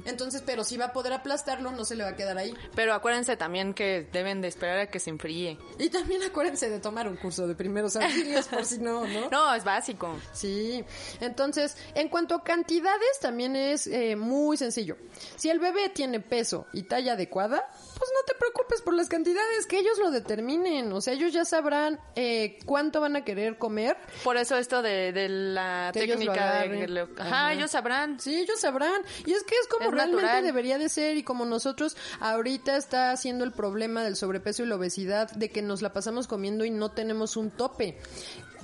[0.06, 2.54] Entonces, pero si va a poder aplastarlo, no se le va a quedar ahí.
[2.76, 5.58] Pero acuérdense también que deben de esperar a que se enfríe.
[5.80, 9.25] Y también acuérdense de tomar un curso de primeros auxilios, por si no, ¿no?
[9.32, 10.16] No, es básico.
[10.34, 10.84] Sí,
[11.22, 14.98] entonces, en cuanto a cantidades, también es eh, muy sencillo.
[15.36, 19.66] Si el bebé tiene peso y talla adecuada, pues no te preocupes por las cantidades,
[19.68, 20.92] que ellos lo determinen.
[20.94, 23.98] O sea, ellos ya sabrán eh, cuánto van a querer comer.
[24.24, 27.08] Por eso esto de, de la Que ellos lo técnica de...
[27.18, 27.54] Ajá, Ajá.
[27.54, 28.20] ellos sabrán.
[28.20, 29.02] Sí, ellos sabrán.
[29.26, 30.44] Y es que es como Es realmente natural.
[30.44, 34.76] debería de ser y como nosotros ahorita está haciendo el problema del sobrepeso y la
[34.76, 37.98] obesidad de que nos la pasamos comiendo y no tenemos un tope.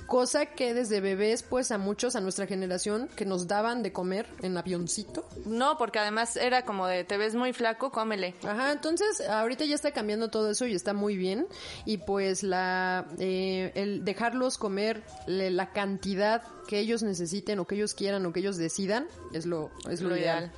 [0.06, 4.26] Cosa que desde bebés, pues a muchos, a nuestra generación, que nos daban de comer
[4.42, 5.26] en avioncito.
[5.46, 8.34] No, porque además era como de, te ves muy flaco, cómele.
[8.42, 11.46] Ajá, entonces ahorita ya está cambiando todo eso y está muy bien.
[11.84, 17.94] Y pues la eh, el dejarlos comer la cantidad que ellos necesiten o que ellos
[17.94, 20.52] quieran o que ellos decidan es lo es lo, Lo ideal.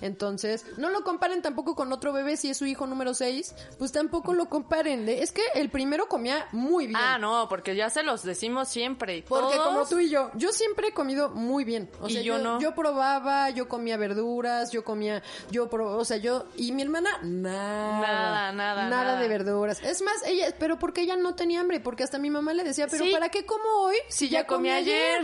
[0.00, 3.92] Entonces, no lo comparen tampoco con otro bebé si es su hijo número 6, pues
[3.92, 5.08] tampoco lo comparen.
[5.08, 6.98] Es que el primero comía muy bien.
[7.00, 9.24] Ah, no, porque ya se los decimos siempre.
[9.28, 11.90] Porque Todos- como tú y yo, yo siempre he comido muy bien.
[12.00, 12.60] O Y sea, yo no.
[12.60, 17.10] Yo probaba, yo comía verduras, yo comía, yo pro- o sea, yo y mi hermana
[17.22, 19.20] nada, Nada, nada, nada nada.
[19.20, 19.80] de verduras.
[19.82, 22.86] Es más, ella, pero porque ella no tenía hambre, porque hasta mi mamá le decía,
[22.88, 23.12] pero Sí.
[23.12, 25.23] ¿para qué como hoy Si ya comí ayer.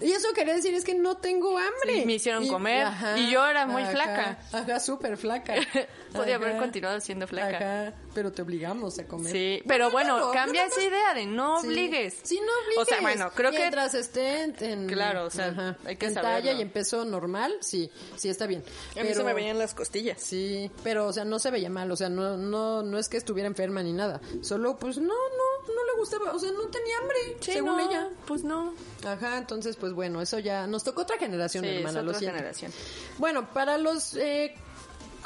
[0.00, 1.94] Y eso quería decir es que no tengo hambre.
[2.00, 4.38] Sí, me hicieron Y- comer, y yo era muy ajá, flaca.
[4.52, 5.54] Ajá, súper flaca.
[6.12, 7.56] Podía haber Ajá, continuado siendo flaca.
[7.86, 9.32] Ajá, pero te obligamos a comer.
[9.32, 12.18] Sí, pero bueno, no, cambia no, esa idea de no obligues.
[12.22, 12.82] Sí, no obligues.
[12.82, 16.14] O sea, bueno, creo que Mientras esté en, en- Claro, o sea, hay que en
[16.14, 16.36] saberlo.
[16.36, 18.62] talla y en peso normal, sí, sí está bien.
[19.00, 20.20] a mí se me veían las costillas.
[20.20, 23.16] Sí, pero o sea, no se veía mal, o sea, no no no es que
[23.16, 24.20] estuviera enferma ni nada.
[24.42, 27.88] Solo pues no no no le gustaba, o sea, no tenía hambre, Sí, según no,
[27.88, 28.08] ella.
[28.26, 28.74] Pues no.
[29.06, 32.20] Ajá, entonces pues bueno, eso ya nos tocó otra generación, Sí, es hermana, lo otra
[32.20, 32.36] siento.
[32.36, 32.72] generación.
[33.18, 34.54] Bueno, para los eh,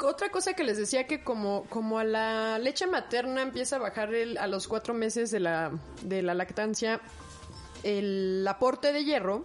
[0.01, 4.15] otra cosa que les decía que como como a la leche materna empieza a bajar
[4.15, 7.01] el, a los cuatro meses de la de la lactancia
[7.83, 9.43] el aporte de hierro,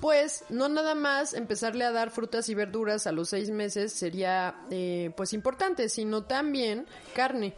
[0.00, 4.56] pues no nada más empezarle a dar frutas y verduras a los seis meses sería
[4.70, 7.54] eh, pues importante, sino también carne.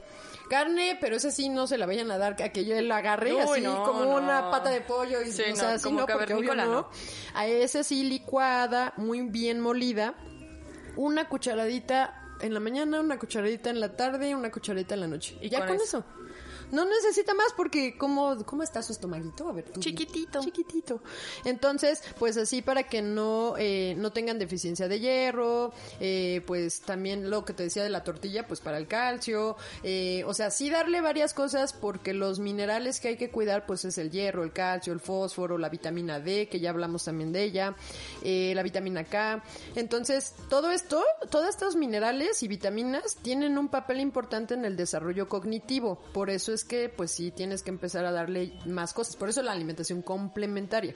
[0.49, 3.35] Carne, pero esa sí no se la vayan a dar a que yo la agarre
[3.35, 4.17] Uy, así no, como no.
[4.17, 6.73] una pata de pollo y Sí, o no, sea, así como no, cavernícola, no.
[6.73, 6.89] no.
[7.35, 10.15] A esa sí licuada, muy bien molida,
[10.97, 15.37] una cucharadita en la mañana, una cucharadita en la tarde, una cucharadita en la noche.
[15.41, 15.85] Y ya con con, eso.
[15.99, 16.05] eso.
[16.73, 19.49] No necesita más porque ¿cómo, cómo está su estomaguito?
[19.49, 19.81] A ver, tú.
[19.81, 20.41] Chiquitito.
[20.41, 21.01] Chiquitito.
[21.45, 27.31] Entonces, pues así para que no, eh, no tengan deficiencia de hierro, eh, pues también
[27.31, 30.71] lo que te decía de la tortilla, pues para el calcio, eh, o sea, sí
[30.71, 34.53] darle varias cosas porque los minerales que hay que cuidar, pues es el hierro, el
[34.53, 37.75] calcio, el fósforo, la vitamina D, que ya hablamos también de ella,
[38.23, 39.43] eh, la vitamina K.
[39.75, 45.29] Entonces, todo esto, todos estos minerales y vitaminas tienen un papel importante en el desarrollo
[45.29, 45.99] cognitivo.
[46.12, 49.17] Por eso es que, pues sí, tienes que empezar a darle más cosas.
[49.17, 50.95] Por eso la alimentación complementaria,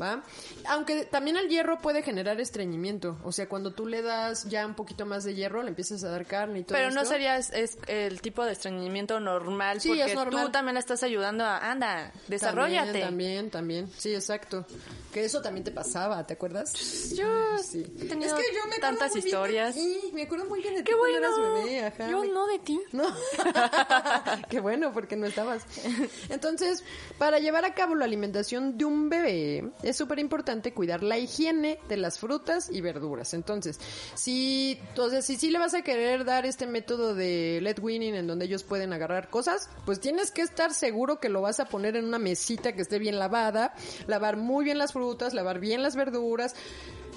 [0.00, 0.22] ¿va?
[0.68, 3.18] Aunque también el hierro puede generar estreñimiento.
[3.24, 6.10] O sea, cuando tú le das ya un poquito más de hierro, le empiezas a
[6.10, 7.12] dar carne y todo Pero no esto.
[7.14, 10.46] sería es, es el tipo de estreñimiento normal, Sí, porque es normal.
[10.46, 13.00] tú también estás ayudando a, anda, desarrollate.
[13.00, 13.90] También, también, también.
[13.98, 14.66] Sí, exacto.
[15.12, 16.72] Que eso también te pasaba, ¿te acuerdas?
[17.16, 17.26] Yo
[17.58, 17.80] Sí.
[17.98, 18.08] es que
[18.54, 19.74] yo me tantas muy bien de historias.
[19.74, 21.48] ti, me acuerdo muy bien de ti Qué cuando bueno.
[21.54, 22.10] eras bebé, ajá.
[22.10, 22.80] Yo no de ti.
[22.92, 23.04] No.
[24.48, 25.64] Qué bueno, porque no estabas.
[26.28, 26.84] Entonces,
[27.16, 31.78] para llevar a cabo la alimentación de un bebé, es súper importante cuidar la higiene
[31.88, 33.32] de las frutas y verduras.
[33.32, 33.80] Entonces,
[34.14, 38.26] si, entonces, si sí le vas a querer dar este método de let winning en
[38.26, 41.96] donde ellos pueden agarrar cosas, pues tienes que estar seguro que lo vas a poner
[41.96, 43.72] en una mesita que esté bien lavada,
[44.06, 46.54] lavar muy bien las frutas, lavar bien las verduras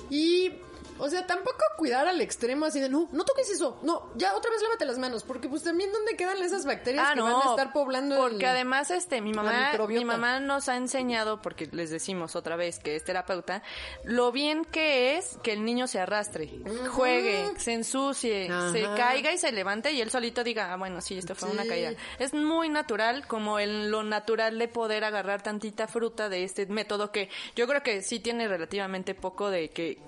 [0.09, 0.53] y
[0.99, 4.51] o sea, tampoco cuidar al extremo así de, no, no toques eso, no, ya otra
[4.51, 7.47] vez lávate las manos, porque pues también dónde quedan esas bacterias Ah, que no, van
[7.47, 11.67] a estar poblando porque el- además este mi mamá mi mamá nos ha enseñado porque
[11.71, 13.63] les decimos otra vez que es terapeuta
[14.03, 16.49] lo bien que es que el niño se arrastre
[16.91, 21.17] juegue se ensucie se caiga y se levante y él solito diga ah bueno sí
[21.17, 25.87] esto fue una caída es muy natural como el, lo natural de poder agarrar tantita
[25.87, 29.99] fruta de este método que yo creo que sí tiene relativamente poco de que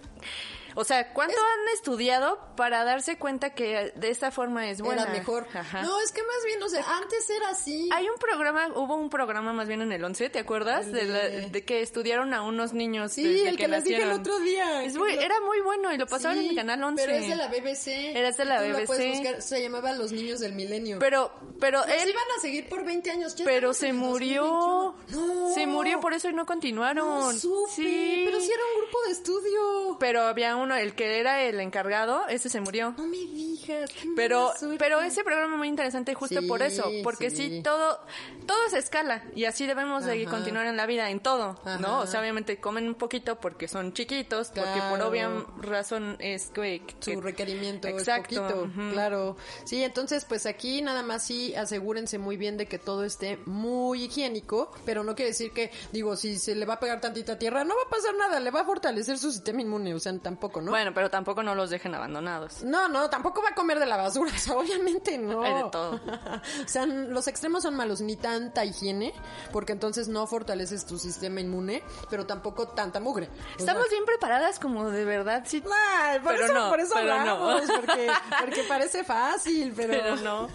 [0.76, 5.04] o sea, ¿cuánto han estudiado para darse cuenta que de esta forma es buena?
[5.04, 5.48] era mejor.
[5.54, 5.82] Ajá.
[5.82, 7.90] No, es que más bien, o sea, antes era así.
[7.94, 10.92] Hay un programa, hubo un programa más bien en el 11, ¿te acuerdas?
[10.92, 13.12] De, la- de- que estudiaron a unos niños.
[13.14, 14.84] sí, desde el que, les dije el otro día.
[14.84, 17.04] Es que muy- lo- era muy bueno y lo pasaban en Sí, el canal 11.
[17.06, 18.18] Pero es de la BBC.
[18.18, 18.64] Era de la Tú
[18.94, 19.10] BBC.
[19.20, 21.00] buscar, Se llamaba Los Niños del Milenio.
[21.00, 23.36] Pero, pero él, iban a seguir por 20 años.
[23.44, 24.44] pero se murió.
[24.46, 24.96] 2021.
[25.10, 25.54] No.
[25.54, 27.08] Se murió, por eso y no continuaron.
[27.08, 28.24] No supe, sí.
[28.26, 29.98] pero si era un grupo de estudio.
[30.00, 32.94] Pero había uno, el que era el encargado, ese se murió.
[32.98, 33.90] No me digas.
[33.92, 37.50] qué Pero, pero ese programa muy interesante justo Sí, por eso, porque sí.
[37.50, 37.62] sí.
[37.64, 38.00] todo,
[38.46, 41.78] todo es escala y así debemos de continuar en la vida, en todo, Ajá.
[41.80, 42.00] ¿no?
[42.00, 45.30] O sea, obviamente comen un poquito porque son chiquitos, porque por obvia
[45.62, 48.92] razón es que, su que- requerimiento Exacto, es poquito, ujú.
[48.92, 49.38] claro.
[49.66, 54.04] Sí, entonces pues aquí nada más sí asegúrense muy bien de que todo esté muy
[54.04, 57.64] higiénico, pero no quiere decir que, digo, si se le va a pegar tantita tierra,
[57.64, 60.55] no va a pasar nada, le va a fortalecer su sistema inmune, o sea, tampoco,
[60.62, 60.72] ¿no?
[60.72, 62.64] Bueno, pero tampoco no los dejen abandonados.
[62.64, 65.44] No, no, tampoco va a comer de la basura, o sea, obviamente no.
[65.44, 65.96] Hay de todo.
[66.66, 69.14] o sea, los extremos son malos, ni tanta higiene,
[69.52, 73.28] porque entonces no fortaleces tu sistema inmune, pero tampoco tanta mugre.
[73.28, 75.62] O sea, Estamos bien preparadas como de verdad, sí.
[75.62, 77.14] Por Pero eso, no, por eso pero no.
[77.14, 78.08] hablamos, porque,
[78.40, 79.94] porque parece fácil, pero...
[79.94, 80.48] Pero no.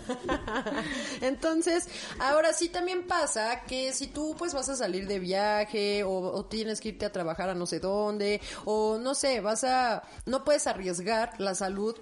[1.20, 1.88] Entonces,
[2.18, 6.44] ahora sí también pasa que si tú pues vas a salir de viaje o, o
[6.44, 9.89] tienes que irte a trabajar a no sé dónde o no sé, vas a
[10.26, 11.96] no puedes arriesgar la salud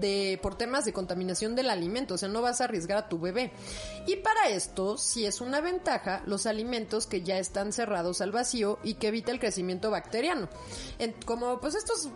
[0.00, 3.18] de por temas de contaminación del alimento, o sea, no vas a arriesgar a tu
[3.18, 3.52] bebé.
[4.06, 8.78] Y para esto, sí es una ventaja los alimentos que ya están cerrados al vacío
[8.82, 10.48] y que evita el crecimiento bacteriano.
[11.26, 12.08] Como pues estos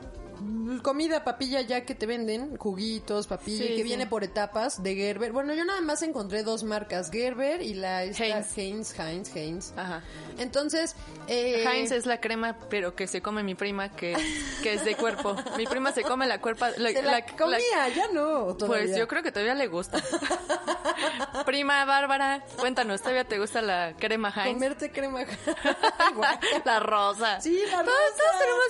[0.82, 3.82] comida, papilla ya que te venden, juguitos, papilla, Sí, que sí.
[3.82, 5.32] viene por etapas de Gerber.
[5.32, 8.56] Bueno, yo nada más encontré dos marcas, Gerber y la Heinz.
[8.56, 9.72] Heinz, Heinz, Heinz.
[9.76, 10.02] Ajá.
[10.38, 10.94] Entonces,
[11.28, 14.16] eh, Heinz es la crema, pero que se come mi prima, que,
[14.62, 15.36] que es de cuerpo.
[15.56, 16.70] Mi prima se come la cuerpa.
[16.76, 18.54] La, se la, la- comía, la- ya no.
[18.56, 18.86] todavía.
[18.86, 20.02] pues yo creo que todavía le gusta.
[21.44, 24.54] prima Bárbara, cuéntanos, ¿todavía te gusta la crema Heinz?
[24.54, 25.20] Comerte crema.
[26.64, 27.40] la rosa.
[27.40, 28.16] Sí, la Todos- rosa.
[28.18, 28.66] todos tenemos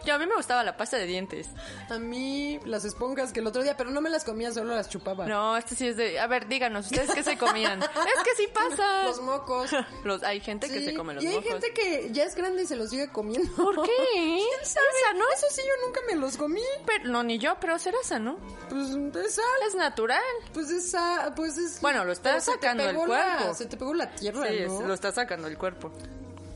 [0.00, 0.06] un...
[0.06, 1.48] Yo, a mí me gustaba la pasta de dientes.
[1.90, 4.88] A mí las esponjas que el otro día, pero no me las comía, solo las
[4.88, 5.26] chupaba.
[5.26, 6.18] No, este sí es de...
[6.20, 7.82] A ver, díganos, ¿ustedes qué se comían?
[7.82, 9.04] es que sí pasa.
[9.04, 9.70] Los mocos.
[10.04, 11.50] Los, hay gente que se come los y hay mocos.
[11.50, 13.52] gente que ya es grande y se los sigue comiendo.
[13.56, 13.92] ¿Por qué?
[14.12, 14.86] ¿Quién sabe?
[15.16, 15.24] ¿no?
[15.34, 16.60] Eso sí, yo nunca me los comí.
[16.86, 18.38] Pero, no, ni yo, pero será ¿no?
[18.68, 19.44] Pues es sal.
[19.66, 20.22] Es natural.
[20.52, 21.80] Pues esa, pues es.
[21.80, 23.54] Bueno, lo está sacando el la- cuerpo.
[23.54, 24.80] se te pegó la tierra, Sí, ¿no?
[24.80, 25.90] es- lo está sacando el cuerpo.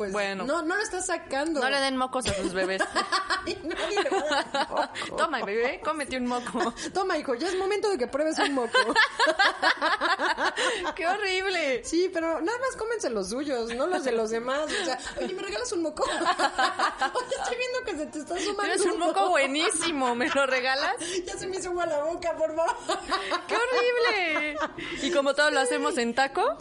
[0.00, 0.46] Pues bueno.
[0.46, 1.60] No, no lo está sacando.
[1.60, 2.80] No le den mocos a sus bebés.
[3.44, 4.88] Nadie le va a dar moco.
[5.14, 6.72] Toma, bebé, cómete un moco.
[6.94, 8.78] Toma, hijo, ya es momento de que pruebes un moco.
[10.96, 11.84] ¡Qué horrible!
[11.84, 14.72] Sí, pero nada más cómense los suyos, no los de los demás.
[14.72, 16.04] O sea, oye, ¿me regalas un moco?
[16.04, 18.62] Oye, estoy viendo que se te está sumando.
[18.62, 20.94] Tienes un moco buenísimo, ¿me lo regalas?
[21.26, 22.74] Ya se me hizo agua la boca, por favor.
[23.46, 24.56] ¡Qué horrible!
[25.02, 26.56] Y como todos lo hacemos en taco,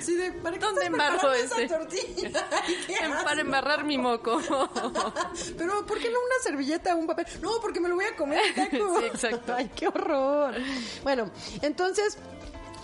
[0.00, 2.48] Sí, de, ¿para qué ¿Dónde preparando esa tortilla?
[3.24, 4.40] Para embarrar mi moco.
[5.58, 7.26] Pero, ¿por qué no una servilleta o un papel?
[7.42, 9.00] No, porque me lo voy a comer taco.
[9.00, 9.54] Sí, exacto.
[9.54, 10.54] Ay, qué horror.
[11.02, 11.30] Bueno,
[11.62, 12.18] entonces...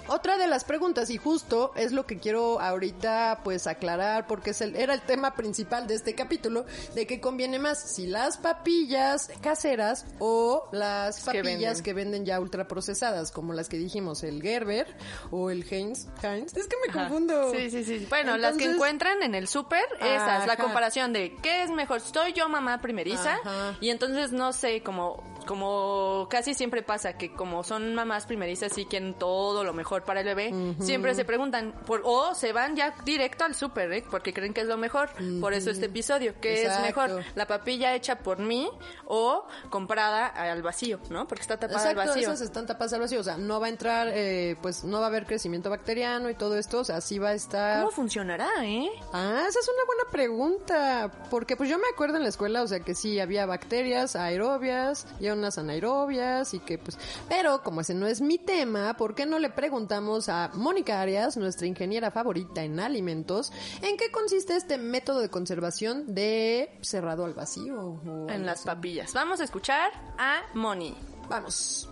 [0.09, 4.61] Otra de las preguntas, y justo es lo que quiero ahorita pues aclarar, porque es
[4.61, 9.31] el, era el tema principal de este capítulo, de qué conviene más, si las papillas
[9.43, 11.43] caseras o las Que papillas
[11.79, 11.83] venden.
[11.83, 14.87] que venden ya ultraprocesadas, como las que dijimos, el Gerber
[15.31, 16.07] o el Heinz.
[16.23, 16.57] Heinz.
[16.57, 17.09] Es que me Ajá.
[17.09, 17.51] confundo.
[17.53, 18.07] Sí, sí, sí.
[18.09, 22.01] Bueno, las que encuentran en el súper, esa es la comparación de qué es mejor.
[22.01, 23.77] Soy yo mamá primeriza Ajá.
[23.81, 28.85] y entonces no sé, como como casi siempre pasa que como son mamás primerizas y
[28.85, 32.95] quieren todo lo mejor para el bebé, siempre se preguntan por o se van ya
[33.05, 34.05] directo al súper, ¿eh?
[34.11, 35.11] porque creen que es lo mejor.
[35.41, 37.25] Por eso este episodio, ¿qué es mejor?
[37.35, 38.69] La papilla hecha por mí
[39.07, 41.27] o comprada al vacío, ¿no?
[41.27, 42.23] Porque está tapada Exacto, al vacío.
[42.23, 45.05] esas están tapadas al vacío, o sea, no va a entrar, eh, pues no va
[45.05, 47.81] a haber crecimiento bacteriano y todo esto, o sea, sí va a estar...
[47.81, 48.89] ¿Cómo funcionará, eh?
[49.13, 52.67] Ah, esa es una buena pregunta, porque pues yo me acuerdo en la escuela, o
[52.67, 56.99] sea, que sí había bacterias aerobias y unas anaerobias y que pues...
[57.29, 59.51] Pero como ese no es mi tema, ¿por qué no le
[59.87, 65.29] preguntamos a Mónica Arias, nuestra ingeniera favorita en alimentos, en qué consiste este método de
[65.31, 68.01] conservación de cerrado al vacío?
[68.29, 68.67] En las así?
[68.67, 69.13] papillas.
[69.15, 70.93] Vamos a escuchar a Moni.
[71.29, 71.89] Vamos.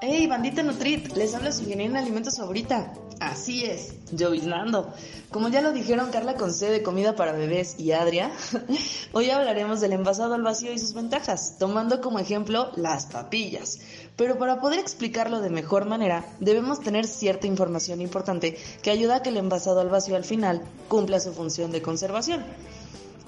[0.00, 2.92] Hey, bandita Nutrit, les habla su ingeniera en alimentos favorita.
[3.20, 4.92] Así es, lloviznando.
[5.30, 8.30] Como ya lo dijeron Carla con C de comida para bebés y Adria,
[9.12, 13.80] hoy hablaremos del envasado al vacío y sus ventajas, tomando como ejemplo las papillas.
[14.16, 19.22] Pero para poder explicarlo de mejor manera, debemos tener cierta información importante que ayuda a
[19.22, 22.44] que el envasado al vacío al final cumpla su función de conservación.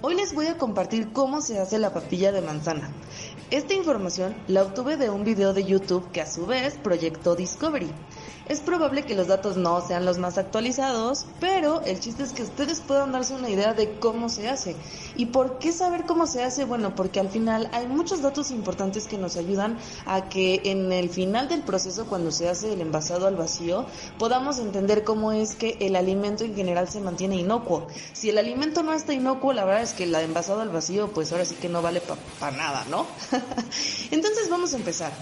[0.02, 2.90] Hoy les voy a compartir cómo se hace la papilla de manzana.
[3.50, 7.90] Esta información la obtuve de un video de YouTube que a su vez proyectó Discovery.
[8.46, 12.42] Es probable que los datos no sean los más actualizados, pero el chiste es que
[12.42, 14.76] ustedes puedan darse una idea de cómo se hace.
[15.16, 16.64] ¿Y por qué saber cómo se hace?
[16.64, 21.10] Bueno, porque al final hay muchos datos importantes que nos ayudan a que en el
[21.10, 23.86] final del proceso, cuando se hace el envasado al vacío,
[24.18, 27.86] podamos entender cómo es que el alimento en general se mantiene inocuo.
[28.12, 31.32] Si el alimento no está inocuo, la verdad es que el envasado al vacío, pues
[31.32, 32.00] ahora sí que no vale
[32.38, 33.06] para nada, ¿no?
[34.10, 35.12] Entonces vamos a empezar.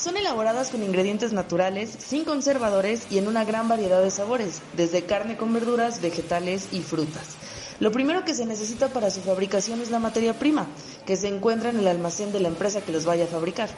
[0.00, 5.04] Son elaboradas con ingredientes naturales, sin conservadores y en una gran variedad de sabores, desde
[5.04, 7.36] carne con verduras, vegetales y frutas.
[7.80, 10.68] Lo primero que se necesita para su fabricación es la materia prima,
[11.04, 13.68] que se encuentra en el almacén de la empresa que los vaya a fabricar.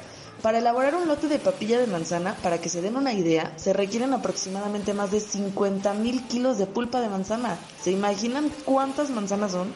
[0.43, 3.73] Para elaborar un lote de papilla de manzana, para que se den una idea, se
[3.73, 7.59] requieren aproximadamente más de 50 mil kilos de pulpa de manzana.
[7.83, 9.73] ¿Se imaginan cuántas manzanas son?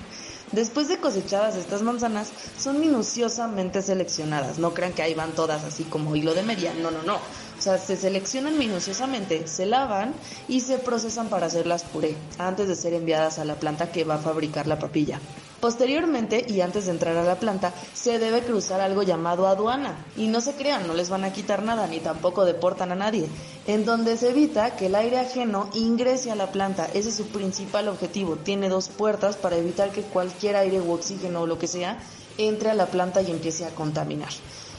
[0.51, 4.59] Después de cosechadas estas manzanas, son minuciosamente seleccionadas.
[4.59, 6.75] No crean que ahí van todas así como hilo de media.
[6.75, 7.29] No, no, no.
[7.59, 10.15] O sea, se seleccionan minuciosamente, se lavan
[10.47, 14.17] y se procesan para hacerlas puré, antes de ser enviadas a la planta que va
[14.17, 15.21] a fabricar la papilla.
[15.61, 20.05] Posteriormente, y antes de entrar a la planta, se debe cruzar algo llamado aduana.
[20.17, 23.27] Y no se crean, no les van a quitar nada, ni tampoco deportan a nadie.
[23.67, 26.87] En donde se evita que el aire ajeno ingrese a la planta.
[26.93, 28.37] Ese es su principal objetivo.
[28.37, 31.99] Tiene dos puertas para evitar que cualquier aire u oxígeno o lo que sea
[32.39, 34.29] entre a la planta y empiece a contaminar.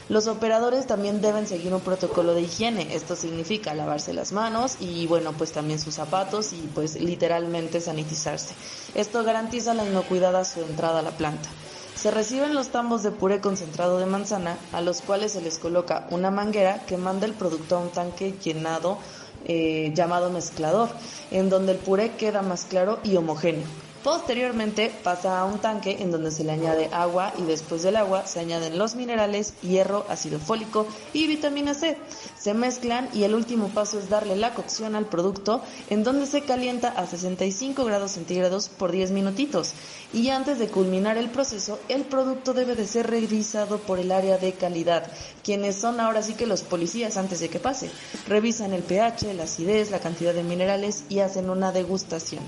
[0.08, 2.94] Los operadores también deben seguir un protocolo de higiene.
[2.94, 8.54] Esto significa lavarse las manos y bueno, pues también sus zapatos y pues literalmente sanitizarse.
[8.94, 11.50] Esto garantiza la inocuidad a su entrada a la planta.
[11.94, 16.06] Se reciben los tambos de puré concentrado de manzana, a los cuales se les coloca
[16.10, 18.98] una manguera que manda el producto a un tanque llenado
[19.44, 20.88] eh, llamado mezclador,
[21.30, 23.87] en donde el puré queda más claro y homogéneo.
[24.08, 28.26] Posteriormente pasa a un tanque en donde se le añade agua y después del agua
[28.26, 31.98] se añaden los minerales, hierro, ácido fólico y vitamina C.
[32.38, 36.40] Se mezclan y el último paso es darle la cocción al producto en donde se
[36.40, 39.74] calienta a 65 grados centígrados por 10 minutitos.
[40.14, 44.38] Y antes de culminar el proceso, el producto debe de ser revisado por el área
[44.38, 45.06] de calidad,
[45.44, 47.90] quienes son ahora sí que los policías antes de que pase.
[48.26, 52.42] Revisan el pH, la acidez, la cantidad de minerales y hacen una degustación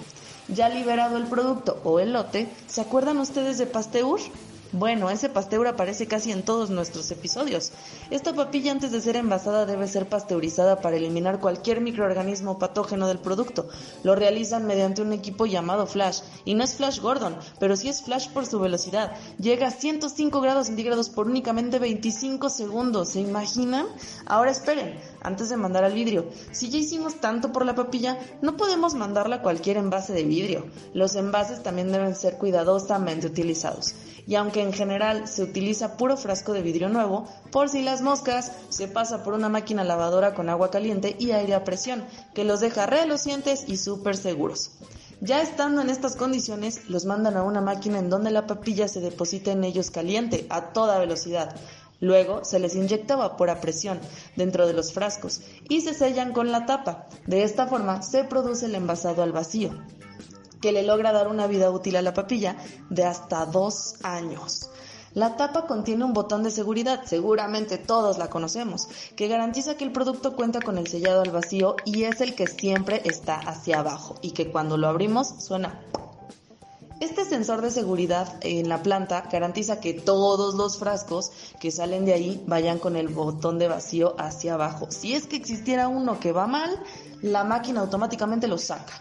[0.49, 4.21] ya liberado el producto o el lote, ¿se acuerdan ustedes de Pasteur?
[4.73, 7.73] Bueno, ese Pasteur aparece casi en todos nuestros episodios.
[8.11, 13.19] Esta papilla antes de ser envasada debe ser pasteurizada para eliminar cualquier microorganismo patógeno del
[13.19, 13.69] producto.
[14.05, 16.21] Lo realizan mediante un equipo llamado Flash.
[16.45, 19.17] Y no es Flash Gordon, pero sí es Flash por su velocidad.
[19.39, 23.09] Llega a 105 grados centígrados por únicamente 25 segundos.
[23.09, 23.89] ¿Se imaginan?
[24.25, 26.27] Ahora esperen, antes de mandar al vidrio.
[26.53, 30.67] Si ya hicimos tanto por la papilla, no podemos mandarla a cualquier envase de vidrio.
[30.95, 33.95] Los envases también deben ser cuidadosamente utilizados
[34.27, 38.53] y aunque en general se utiliza puro frasco de vidrio nuevo, por si las moscas,
[38.69, 42.05] se pasa por una máquina lavadora con agua caliente y aire a presión,
[42.35, 44.73] que los deja relucientes y súper seguros.
[45.21, 49.01] Ya estando en estas condiciones, los mandan a una máquina en donde la papilla se
[49.01, 51.55] deposita en ellos caliente, a toda velocidad.
[52.01, 54.01] Luego se les inyecta vapor a presión
[54.37, 57.07] dentro de los frascos y se sellan con la tapa.
[57.27, 59.71] De esta forma se produce el envasado al vacío
[60.61, 62.57] que le logra dar una vida útil a la papilla
[62.91, 64.71] de hasta dos años.
[65.13, 69.91] La tapa contiene un botón de seguridad, seguramente todos la conocemos, que garantiza que el
[69.91, 74.15] producto cuenta con el sellado al vacío y es el que siempre está hacia abajo
[74.23, 75.81] y que cuando lo abrimos suena.
[77.01, 82.13] Este sensor de seguridad en la planta garantiza que todos los frascos que salen de
[82.13, 84.87] ahí vayan con el botón de vacío hacia abajo.
[84.91, 86.79] Si es que existiera uno que va mal,
[87.23, 89.01] la máquina automáticamente lo saca.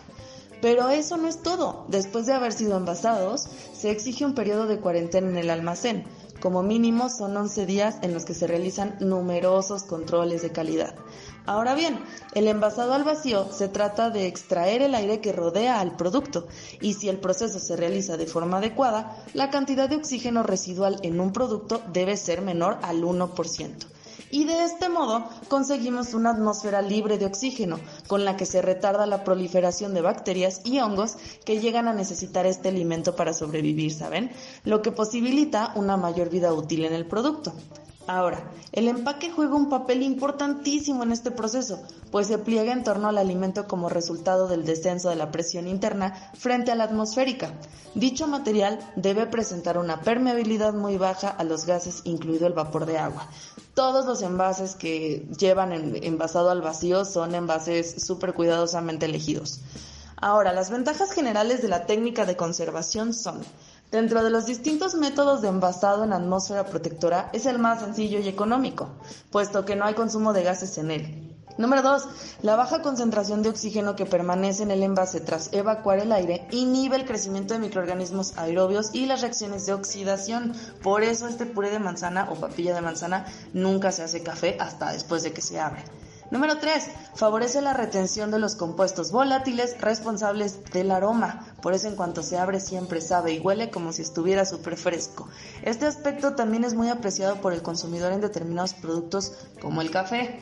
[0.62, 1.86] Pero eso no es todo.
[1.90, 6.06] Después de haber sido envasados, se exige un periodo de cuarentena en el almacén.
[6.42, 10.96] Como mínimo son 11 días en los que se realizan numerosos controles de calidad.
[11.46, 12.00] Ahora bien,
[12.34, 16.48] el envasado al vacío se trata de extraer el aire que rodea al producto
[16.80, 21.20] y si el proceso se realiza de forma adecuada, la cantidad de oxígeno residual en
[21.20, 23.99] un producto debe ser menor al 1%
[24.32, 29.06] y de este modo conseguimos una atmósfera libre de oxígeno, con la que se retarda
[29.06, 31.16] la proliferación de bacterias y hongos
[31.46, 34.32] que llegan a necesitar este alimento para sobrevivir, ¿saben?
[34.64, 37.54] Lo que posibilita una mayor vida útil en el producto.
[38.12, 38.42] Ahora,
[38.72, 41.80] el empaque juega un papel importantísimo en este proceso,
[42.10, 46.32] pues se pliega en torno al alimento como resultado del descenso de la presión interna
[46.34, 47.54] frente a la atmosférica.
[47.94, 52.98] Dicho material debe presentar una permeabilidad muy baja a los gases, incluido el vapor de
[52.98, 53.28] agua.
[53.76, 59.62] Todos los envases que llevan envasado al vacío son envases súper cuidadosamente elegidos.
[60.20, 63.40] Ahora, las ventajas generales de la técnica de conservación son
[63.92, 68.28] Dentro de los distintos métodos de envasado en atmósfera protectora es el más sencillo y
[68.28, 68.90] económico,
[69.32, 71.36] puesto que no hay consumo de gases en él.
[71.58, 72.08] Número 2.
[72.44, 76.98] La baja concentración de oxígeno que permanece en el envase tras evacuar el aire inhibe
[76.98, 80.54] el crecimiento de microorganismos aerobios y las reacciones de oxidación.
[80.84, 84.94] Por eso este puré de manzana o papilla de manzana nunca se hace café hasta
[84.94, 85.84] después de que se abre.
[86.32, 86.92] Número 3.
[87.16, 91.48] Favorece la retención de los compuestos volátiles responsables del aroma.
[91.62, 95.28] Por eso en cuanto se abre siempre sabe y huele como si estuviera súper fresco.
[95.64, 100.40] Este aspecto también es muy apreciado por el consumidor en determinados productos como el café.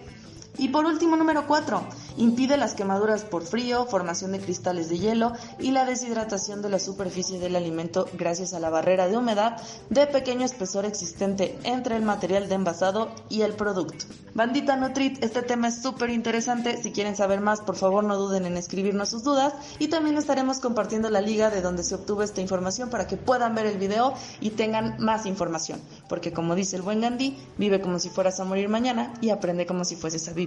[0.59, 1.83] Y por último, número 4,
[2.17, 6.79] impide las quemaduras por frío, formación de cristales de hielo y la deshidratación de la
[6.79, 12.01] superficie del alimento gracias a la barrera de humedad de pequeño espesor existente entre el
[12.01, 14.05] material de envasado y el producto.
[14.33, 16.81] Bandita Nutrit, este tema es súper interesante.
[16.81, 20.59] Si quieren saber más, por favor no duden en escribirnos sus dudas y también estaremos
[20.59, 24.13] compartiendo la liga de donde se obtuvo esta información para que puedan ver el video
[24.39, 25.79] y tengan más información.
[26.09, 29.65] Porque como dice el buen Gandhi, vive como si fueras a morir mañana y aprende
[29.65, 30.46] como si fueses a vivir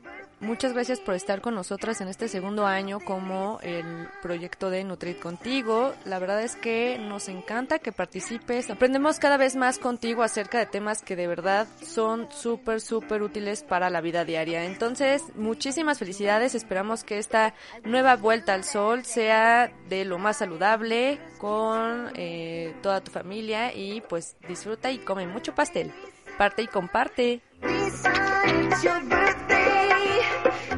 [0.41, 5.19] muchas gracias por estar con nosotras en este segundo año como el proyecto de Nutrit
[5.19, 5.93] Contigo.
[6.05, 8.69] La verdad es que nos encanta que participes.
[8.69, 13.63] Aprendemos cada vez más contigo acerca de temas que de verdad son súper, súper útiles
[13.63, 14.65] para la vida diaria.
[14.65, 16.55] Entonces, muchísimas felicidades.
[16.55, 23.01] Esperamos que esta nueva vuelta al sol sea de lo más saludable con eh, toda
[23.01, 25.93] tu familia y pues disfruta y come mucho pastel.
[26.37, 27.41] Parte y comparte.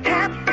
[0.03, 0.52] Besides your birthday,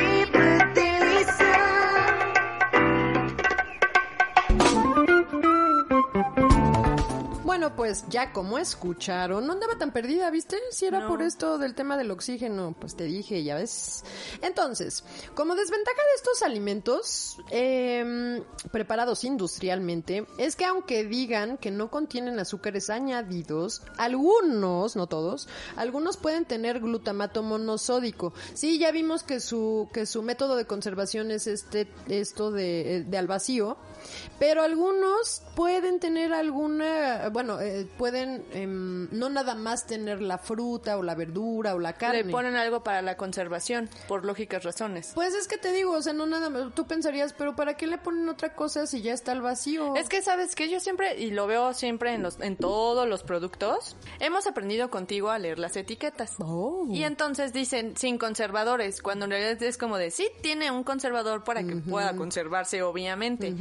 [7.61, 10.57] Bueno, pues ya como escucharon, no andaba tan perdida, ¿viste?
[10.71, 11.07] Si era No.
[11.09, 14.03] por esto del tema del oxígeno, pues te dije, ya ves.
[14.41, 15.03] Entonces,
[15.35, 18.41] como desventaja de estos alimentos em,
[18.71, 26.17] preparados industrialmente, es que aunque digan que no contienen azúcares añadidos, algunos, no todos, algunos
[26.17, 28.33] pueden tener glutamato monosódico.
[28.55, 33.17] Sí, ya vimos que su, que su método de conservación es este, esto de, de
[33.19, 33.77] al vacío,
[34.39, 40.97] pero algunos pueden tener alguna, bueno, eh, pueden em, no nada más tener la fruta
[40.97, 42.23] o la verdura o la carne.
[42.23, 45.11] Le ponen algo para la conservación, por lógicas razones.
[45.13, 47.87] Pues es que te digo, o sea, no nada más, tú pensarías, pero ¿para qué
[47.87, 49.95] le ponen otra cosa si ya está al vacío?
[49.95, 53.23] Es que sabes que yo siempre, y lo veo siempre en, los, en todos los
[53.23, 56.35] productos, hemos aprendido contigo a leer las etiquetas.
[56.39, 56.87] Oh.
[56.89, 61.43] Y entonces dicen sin conservadores, cuando en realidad es como de sí tiene un conservador
[61.43, 63.53] para que pueda conservarse, obviamente.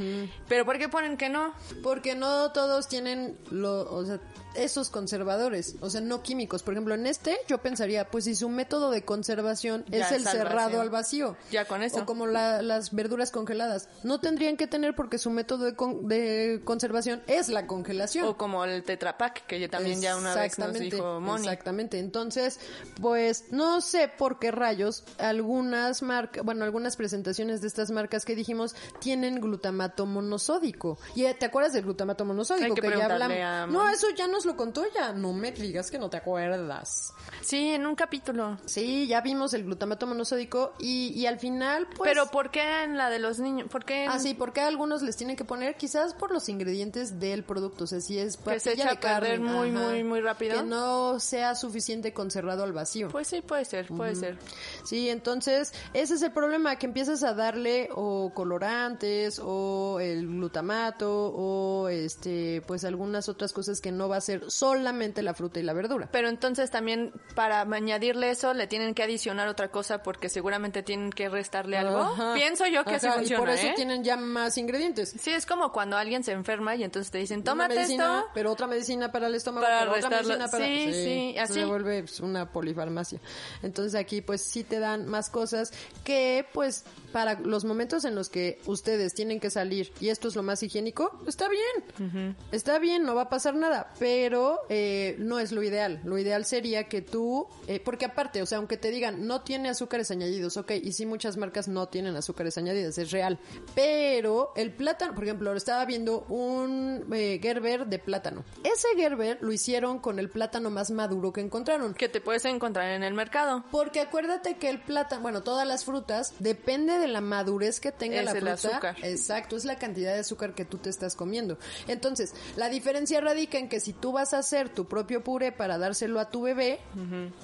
[0.48, 1.52] Pero ¿por qué ponen que no?
[1.82, 4.18] Porque no todos tienen lo, o sea,
[4.56, 6.62] esos conservadores, o sea, no químicos.
[6.64, 10.24] Por ejemplo, en este yo pensaría, pues si su método de conservación Ya es el
[10.26, 11.36] cerrado al vacío.
[11.52, 12.00] Ya con eso.
[12.00, 13.88] O como la- las verduras congeladas.
[14.02, 18.26] No tendrían que tener porque su método de, con- de conservación es la congelación.
[18.26, 21.44] O como el tetrapac, que ya también ya una vez nos dijo Moni.
[21.46, 21.98] Exactamente.
[22.00, 22.58] Entonces,
[23.00, 28.34] pues no sé por qué rayos algunas marcas, bueno, algunas presentaciones de estas marcas que
[28.34, 30.98] dijimos tienen glutamato monosódico.
[31.14, 33.72] ¿Y eh, te acuerdas del glutamato monosódico que que, ya hablamos?
[33.72, 35.12] No, eso ya nos lo contó ya.
[35.12, 37.12] No me digas que no te acuerdas.
[37.42, 38.58] Sí, en un capítulo.
[38.66, 42.10] Sí, ya vimos el glutamato monosódico y, y al final, pues...
[42.10, 43.68] Pero ¿por qué en la de los niños?
[43.68, 46.48] ¿Por qué en- Ah, sí, porque a algunos les tienen que poner quizás por los
[46.48, 49.70] ingredientes del producto, o sea, si es Que se echa de a perder carne, muy,
[49.70, 50.56] muy, muy rápido?
[50.56, 53.08] Que no sea suficiente conservado al vacío.
[53.08, 54.38] Pues sí, puede ser, puede ser.
[54.84, 61.32] Sí, entonces ese es el problema, que empiezas a darle o colorantes o el glutamato
[61.34, 65.62] o este pues algunas otras cosas que no va a ser solamente la fruta y
[65.62, 66.08] la verdura.
[66.12, 71.10] Pero entonces también para añadirle eso le tienen que adicionar otra cosa porque seguramente tienen
[71.10, 71.98] que restarle algo.
[71.98, 72.34] Ajá.
[72.34, 73.72] Pienso yo que así Ajá, funciona, Y por eso ¿eh?
[73.76, 75.14] tienen ya más ingredientes.
[75.18, 78.30] Sí, es como cuando alguien se enferma y entonces te dicen, tómate medicina, esto.
[78.34, 80.64] pero otra medicina para el estómago, Para pero otra medicina para...
[80.64, 81.54] Sí, sí, así.
[81.54, 83.20] Se vuelve pues, una polifarmacia.
[83.62, 85.72] Entonces aquí pues sí te dan más cosas
[86.04, 90.36] que pues para los momentos en los que ustedes tienen que salir y esto es
[90.36, 92.36] lo más higiénico, está bien.
[92.52, 96.00] Está bien, no va a pasar nada, pero eh, no es lo ideal.
[96.04, 99.68] Lo ideal sería que tú, eh, porque aparte, o sea, aunque te digan no tiene
[99.68, 103.38] azúcares añadidos, ok, y sí muchas marcas no tienen azúcares añadidos, es real,
[103.74, 108.44] pero el plátano, por ejemplo, estaba viendo un eh, Gerber de plátano.
[108.64, 111.94] Ese Gerber lo hicieron con el plátano más maduro que encontraron.
[111.94, 113.64] Que te puedes encontrar en el mercado.
[113.70, 118.18] Porque acuérdate que el plátano, bueno, todas las frutas, depende de la madurez que tenga
[118.18, 118.52] Es la el fruta.
[118.52, 118.96] azúcar.
[119.02, 121.58] Exacto, es la cantidad de azúcar que tú te estás comiendo.
[121.88, 125.78] Entonces, la diferencia radica en que si tú vas a hacer tu propio puré para
[125.78, 126.78] dárselo a tu bebé,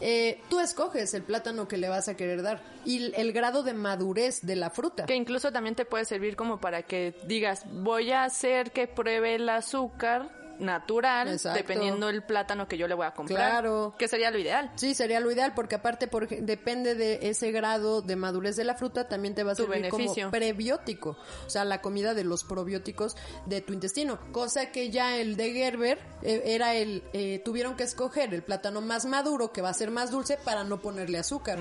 [0.00, 3.62] eh, tú escoges el plátano que le vas a querer dar y el, el grado
[3.62, 5.06] de madurez de la fruta.
[5.06, 9.34] Que incluso también te puede servir como para que digas, voy a hacer que pruebe
[9.36, 11.58] el azúcar natural, Exacto.
[11.58, 13.50] dependiendo el plátano que yo le voy a comprar.
[13.50, 13.94] Claro.
[13.98, 14.70] Que sería lo ideal.
[14.76, 18.74] Sí, sería lo ideal porque aparte por, depende de ese grado de madurez de la
[18.74, 20.24] fruta, también te va a Tu servir beneficio.
[20.24, 25.16] como prebiótico, o sea, la comida de los probióticos de tu intestino, cosa que ya
[25.16, 29.62] el de Gerber eh, era el, eh, tuvieron que escoger el plátano más maduro que
[29.62, 31.58] va a ser más dulce para no ponerle azúcar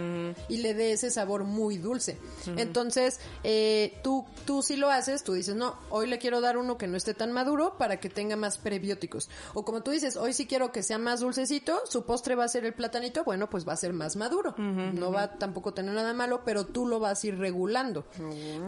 [0.50, 2.18] y le dé ese sabor muy dulce.
[2.58, 6.78] Entonces, eh, tú, tú si lo haces, tú dices, no, hoy le quiero dar uno
[6.78, 8.58] que no esté tan maduro para que tenga más
[9.54, 12.48] O como tú dices, hoy sí quiero que sea más dulcecito, su postre va a
[12.48, 14.56] ser el platanito, bueno, pues va a ser más maduro.
[14.58, 18.06] no va a tampoco tener nada malo, pero tú lo vas a ir regulando.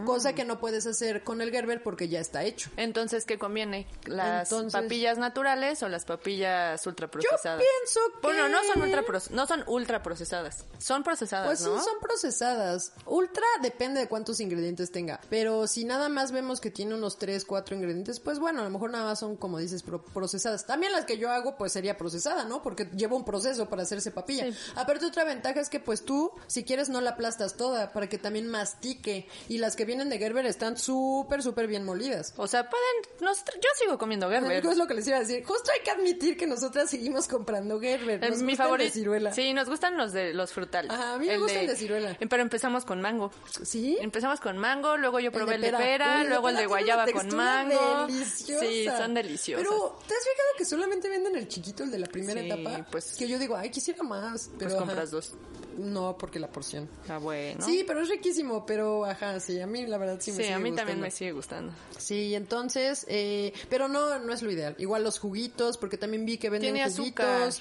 [0.04, 2.70] Cosa que no puedes hacer con el Gerber porque ya está hecho.
[2.76, 3.86] Entonces, ¿qué conviene?
[4.06, 7.60] ¿Las Entonces- papillas naturales o las papillas ultraprocesadas?
[7.60, 8.26] Yo pienso que...
[8.28, 10.64] Bueno, no son ultra no son ultra procesadas.
[10.78, 11.82] Son procesadas, Pues sí, ¿no?
[11.82, 12.92] son procesadas.
[13.06, 15.20] Ultra depende de cuántos ingredientes tenga.
[15.30, 18.70] Pero si nada más vemos que tiene unos 3, 4 ingredientes, pues bueno, a lo
[18.70, 20.66] mejor nada más son, como dices, pro- procesadas.
[20.66, 22.62] También las que yo hago, pues sería procesada, ¿no?
[22.62, 24.46] Porque lleva un proceso para hacerse papilla.
[24.74, 28.18] Aparte, otra ventaja es que, pues tú, si quieres, no la aplastas toda para que
[28.18, 29.28] también mastique.
[29.48, 32.34] Y las que vienen de Gerber están súper, súper bien molidas.
[32.36, 32.86] O sea, pueden...
[33.20, 34.64] nosotros- yo sigo comiendo Gerber.
[34.66, 35.44] Es lo que les iba a decir.
[35.44, 38.22] Justo hay que admitir que nosotras seguimos comprando Gerber.
[38.22, 38.84] Es Nos mi favorito.
[38.86, 39.32] de ciruela.
[39.32, 40.90] Sí, nos gustan los de los frutales.
[40.90, 42.16] Ajá, a mí me El gustan de ciruela.
[42.18, 43.30] Pero empezamos con mango.
[43.62, 43.96] ¿Sí?
[44.00, 45.78] Empezamos con mango, luego yo probé el de pera.
[45.78, 48.06] pera, Uy, el luego el de guayaba con mango.
[48.06, 48.64] deliciosa.
[48.66, 49.66] Sí, son deliciosos.
[49.66, 52.86] Pero, ¿te has fijado que solamente venden el chiquito, el de la primera Sí, etapa?
[52.90, 54.46] pues- Que yo digo, ay, quisiera más.
[54.58, 54.84] Pero pues ajá.
[54.84, 55.32] compras dos.
[55.76, 56.88] No, porque la porción.
[57.08, 57.64] Ah, bueno.
[57.64, 60.54] Sí, pero es riquísimo, pero ajá, sí, a mí la verdad sí Sí, me sigue
[60.54, 61.02] a mí también gustando.
[61.02, 61.72] me sigue gustando.
[61.98, 64.74] Sí, entonces, eh, pero no, no es lo ideal.
[64.78, 67.24] Igual los juguitos, porque también vi que venden Tiene juguitos.
[67.24, 67.52] azúcar.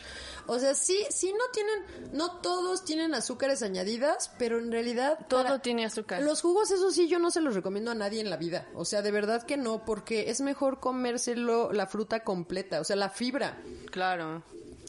[0.47, 5.43] O sea, sí, sí no tienen, no todos tienen azúcares añadidas, pero en realidad Todo
[5.43, 6.23] para- tiene azúcar.
[6.23, 8.67] Los jugos, eso sí, yo no se los recomiendo a nadie en la vida.
[8.73, 12.97] O sea, de verdad que no, porque es mejor comérselo la fruta completa, o sea,
[12.97, 13.55] la fibra.
[13.89, 14.43] Claro.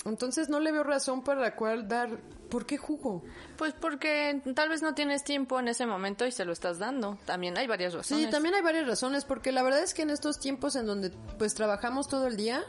[0.04, 2.10] Entonces no le veo razón para la cual dar.
[2.48, 3.22] ¿Por qué jugo?
[3.56, 7.18] Pues porque tal vez no tienes tiempo en ese momento y se lo estás dando.
[7.26, 8.24] También hay varias razones.
[8.26, 11.10] Sí, también hay varias razones, porque la verdad es que en estos tiempos en donde
[11.38, 12.62] pues trabajamos todo el día,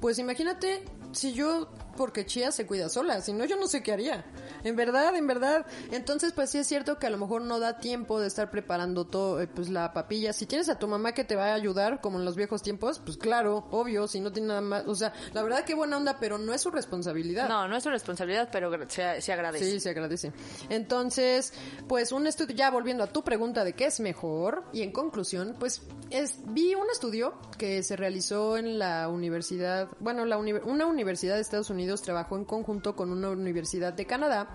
[0.00, 3.92] pues imagínate si yo, porque Chía se cuida sola, si no yo no sé qué
[3.92, 4.24] haría.
[4.64, 5.66] En verdad, en verdad.
[5.90, 9.06] Entonces pues sí es cierto que a lo mejor no da tiempo de estar preparando
[9.06, 10.32] todo, eh, pues la papilla.
[10.32, 13.00] Si tienes a tu mamá que te va a ayudar, como en los viejos tiempos,
[13.04, 16.16] pues claro, obvio, si no tiene nada más, o sea, la verdad que buena onda,
[16.18, 17.48] pero no es su responsabilidad.
[17.48, 18.86] No, no es su responsabilidad, pero gra-
[19.20, 19.70] se, agradece.
[19.70, 20.32] Sí, se agradece.
[20.68, 21.52] Entonces,
[21.88, 25.56] pues un estudio, ya volviendo a tu pregunta de qué es mejor, y en conclusión,
[25.58, 31.36] pues es, vi un estudio que se realizó en la universidad, bueno, la una universidad
[31.36, 34.48] de Estados Unidos trabajó en conjunto con una universidad de Canadá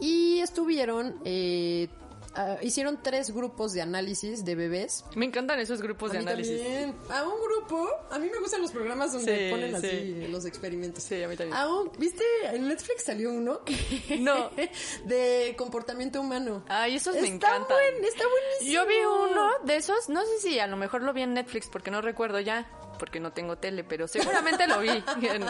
[0.00, 1.88] y estuvieron, eh,
[2.34, 6.58] ah, hicieron tres grupos de análisis de bebés Me encantan esos grupos de mí análisis.
[6.62, 6.96] también.
[7.10, 9.86] A un grupo, a mí me gustan los programas donde Sí, ponen sí.
[9.86, 11.02] así los experimentos.
[11.04, 11.56] Sí, a mí también.
[11.56, 12.24] A un- ¿Viste?
[12.44, 14.50] En Netflix salió uno que- No.
[15.04, 16.64] de comportamiento humano.
[16.68, 17.68] Ay, esos me está encantan.
[17.76, 18.72] buen- está buenísimo.
[18.72, 21.68] Yo vi uno de esos, no sé si a lo mejor lo vi en Netflix
[21.68, 22.68] porque no recuerdo ya,
[23.02, 24.90] porque no tengo tele, pero seguramente lo vi.
[25.22, 25.42] En,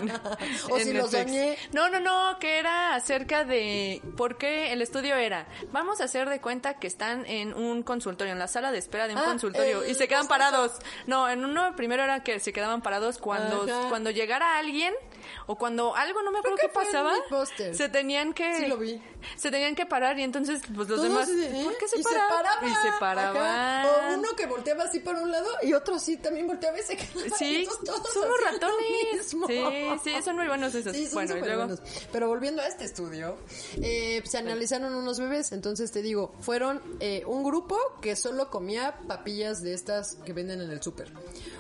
[0.70, 1.58] O en si lo soñé.
[1.72, 6.30] No, no, no, que era acerca de por qué el estudio era, vamos a hacer
[6.30, 9.24] de cuenta que están en un consultorio, en la sala de espera de un Ah,
[9.26, 10.72] consultorio el y se quedan parados.
[11.06, 13.88] No, en uno primero era que se quedaban parados cuando Ajá.
[13.90, 14.94] cuando llegara alguien
[15.46, 17.14] o cuando algo no me acuerdo que qué pasaba,
[17.74, 19.00] se tenían que Sí lo vi.
[19.36, 21.60] se tenían que parar y entonces pues los Todos demás ¿eh?
[21.64, 22.28] ¿por qué se y paraban?
[22.30, 22.70] se paraban.
[22.70, 23.86] Y se paraban.
[23.86, 26.96] O uno que volteaba así para un lado y otro sí también volteaba y se
[26.96, 27.36] quedaba.
[27.42, 29.26] Sí, todos lo ratones.
[29.26, 30.94] Sí, sí, son muy buenos esos.
[30.94, 31.66] Sí, bueno, y súper luego.
[31.66, 32.06] buenos.
[32.12, 33.36] Pero volviendo a este estudio,
[33.82, 35.52] eh, se analizaron unos bebés.
[35.52, 40.60] Entonces te digo, fueron eh, un grupo que solo comía papillas de estas que venden
[40.60, 41.12] en el súper.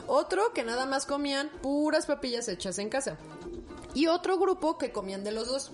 [0.06, 3.18] Otro que nada más comían puras papillas hechas en casa.
[3.94, 5.72] Y otro grupo que comían de los dos.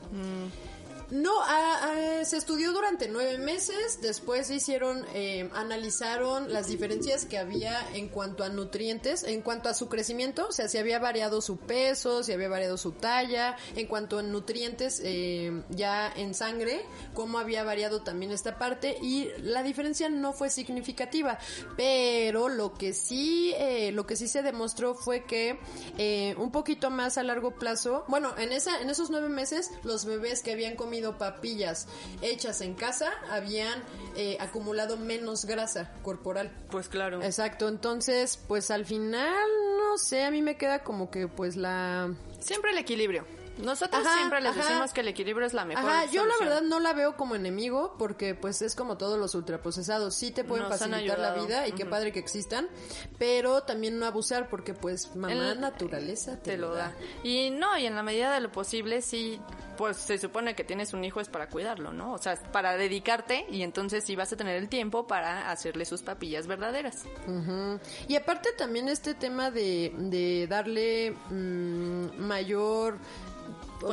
[1.10, 1.80] No, ah,
[2.20, 4.00] ah, se estudió durante nueve meses.
[4.02, 9.74] Después hicieron, eh, analizaron las diferencias que había en cuanto a nutrientes, en cuanto a
[9.74, 13.86] su crecimiento, o sea, si había variado su peso, si había variado su talla, en
[13.86, 16.84] cuanto a nutrientes eh, ya en sangre,
[17.14, 21.38] cómo había variado también esta parte y la diferencia no fue significativa,
[21.76, 25.58] pero lo que sí, eh, lo que sí se demostró fue que
[25.96, 30.04] eh, un poquito más a largo plazo, bueno, en esa, en esos nueve meses, los
[30.04, 31.86] bebés que habían comido papillas
[32.22, 33.82] hechas en casa habían
[34.16, 36.50] eh, acumulado menos grasa corporal.
[36.70, 37.22] Pues claro.
[37.22, 42.14] Exacto, entonces, pues al final, no sé, a mí me queda como que pues la...
[42.40, 43.37] Siempre el equilibrio.
[43.58, 44.62] Nosotros Ajá, siempre les ajá.
[44.68, 45.84] decimos que el equilibrio es la mejor.
[45.90, 49.34] Ajá, yo la verdad no la veo como enemigo porque pues es como todos los
[49.34, 52.68] ultraprocesados, sí te pueden Nos facilitar la vida y qué padre que existan,
[53.18, 56.94] pero también no abusar porque pues mamá El- naturaleza te, te lo da.
[57.22, 59.40] Y no, y en la medida de lo posible, sí,
[59.76, 62.12] pues se supone que tienes un hijo es para cuidarlo, ¿no?
[62.12, 66.02] O sea, para dedicarte y entonces sí vas a tener el tiempo para hacerle sus
[66.02, 67.04] papillas verdaderas.
[67.26, 67.78] Ujú.
[68.08, 72.98] Y aparte también este tema de, de darle mm, mayor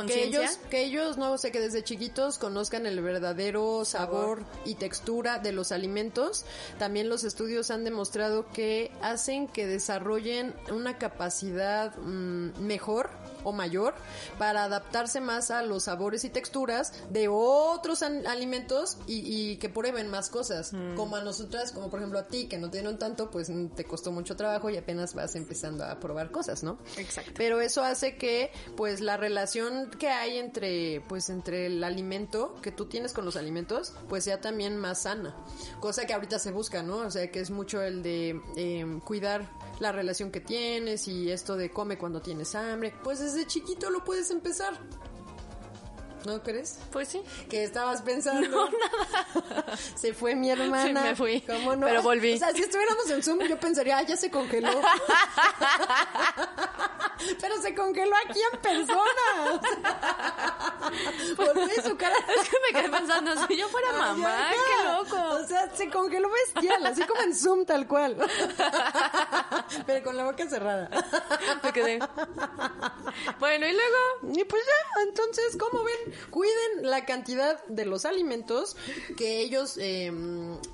[0.06, 5.38] que ellos, que ellos, no sé, que desde chiquitos conozcan el verdadero sabor, y textura
[5.38, 6.44] de los alimentos.
[6.78, 13.10] También los estudios han demostrado que hacen que desarrollen una capacidad mm, mejor
[13.46, 13.94] o mayor
[14.38, 20.10] para adaptarse más a los sabores y texturas de otros alimentos y, y que prueben
[20.10, 20.72] más cosas.
[20.96, 23.84] Como a nosotras, como por ejemplo a ti, que no dieron tanto, pues mm, te
[23.84, 26.78] costó mucho trabajo y apenas vas empezando a probar cosas, ¿no?
[26.96, 27.32] Exacto.
[27.36, 32.72] Pero eso hace que, pues, la relación que hay entre, pues, entre el alimento que
[32.72, 35.36] tú tienes con los alimentos, pues sea también más sana.
[35.78, 36.98] Cosa que ahorita se busca, ¿no?
[36.98, 41.56] O sea, que es mucho el de eh, cuidar la relación que tienes y esto
[41.56, 44.78] de come cuando tienes hambre, pues desde chiquito lo puedes empezar.
[46.24, 46.78] ¿No crees?
[46.90, 47.20] Pues sí.
[47.48, 48.68] ¿Qué estabas pensando?
[49.94, 51.02] Se fue mi hermana.
[51.02, 51.40] Sí, me fui.
[51.42, 51.86] ¿Cómo no?
[51.86, 52.34] Pero volví.
[52.34, 54.70] O sea, si estuviéramos en Zoom, yo pensaría, ah, ya se congeló.
[57.40, 59.60] Pero se congeló aquí en persona.
[61.36, 62.16] Volví su cara.
[62.40, 65.28] Es que me quedé pensando, si yo fuera mamá, Ay, qué loco.
[65.36, 68.16] O sea, se congeló bestial, así como en Zoom, tal cual.
[69.86, 70.90] Pero con la boca cerrada.
[71.62, 71.98] Me quedé.
[73.38, 76.14] Bueno, y luego, Y pues ya, entonces, ¿cómo ven?
[76.30, 78.76] Cuiden la cantidad de los alimentos
[79.16, 80.12] que ellos, eh,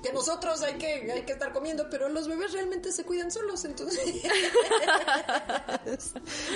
[0.03, 3.65] que nosotros hay que, hay que estar comiendo, pero los bebés realmente se cuidan solos,
[3.65, 4.03] entonces.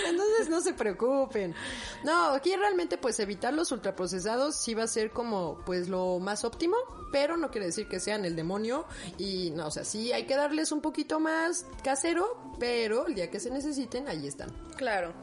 [0.07, 1.55] entonces no se preocupen.
[2.03, 6.45] No, aquí realmente pues evitar los ultraprocesados sí va a ser como pues lo más
[6.45, 6.77] óptimo,
[7.11, 8.85] pero no quiere decir que sean el demonio
[9.17, 13.29] y no, o sea, sí hay que darles un poquito más casero, pero el día
[13.29, 14.51] que se necesiten, ahí están.
[14.75, 15.13] claro,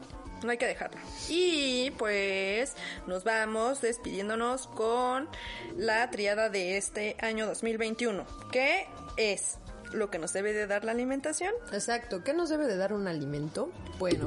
[0.43, 0.99] no hay que dejarlo.
[1.29, 2.75] Y pues
[3.07, 5.27] nos vamos despidiéndonos con
[5.75, 8.87] la triada de este año 2021, que
[9.17, 9.57] es
[9.95, 11.53] lo que nos debe de dar la alimentación.
[11.71, 12.23] Exacto.
[12.23, 13.71] ¿Qué nos debe de dar un alimento?
[13.99, 14.25] Bueno,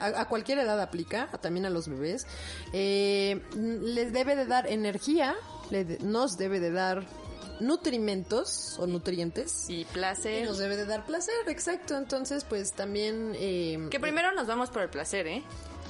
[0.00, 2.26] a, a cualquier edad aplica, a- también a los bebés.
[2.72, 5.34] Eh, les debe de dar energía,
[5.70, 7.04] le de- nos debe de dar
[7.60, 9.68] nutrimentos o nutrientes.
[9.68, 10.44] Y Y placer.
[10.46, 11.96] nos debe de dar placer, exacto.
[11.96, 13.32] Entonces, pues también...
[13.36, 15.42] eh, Que primero nos vamos por el placer, ¿eh?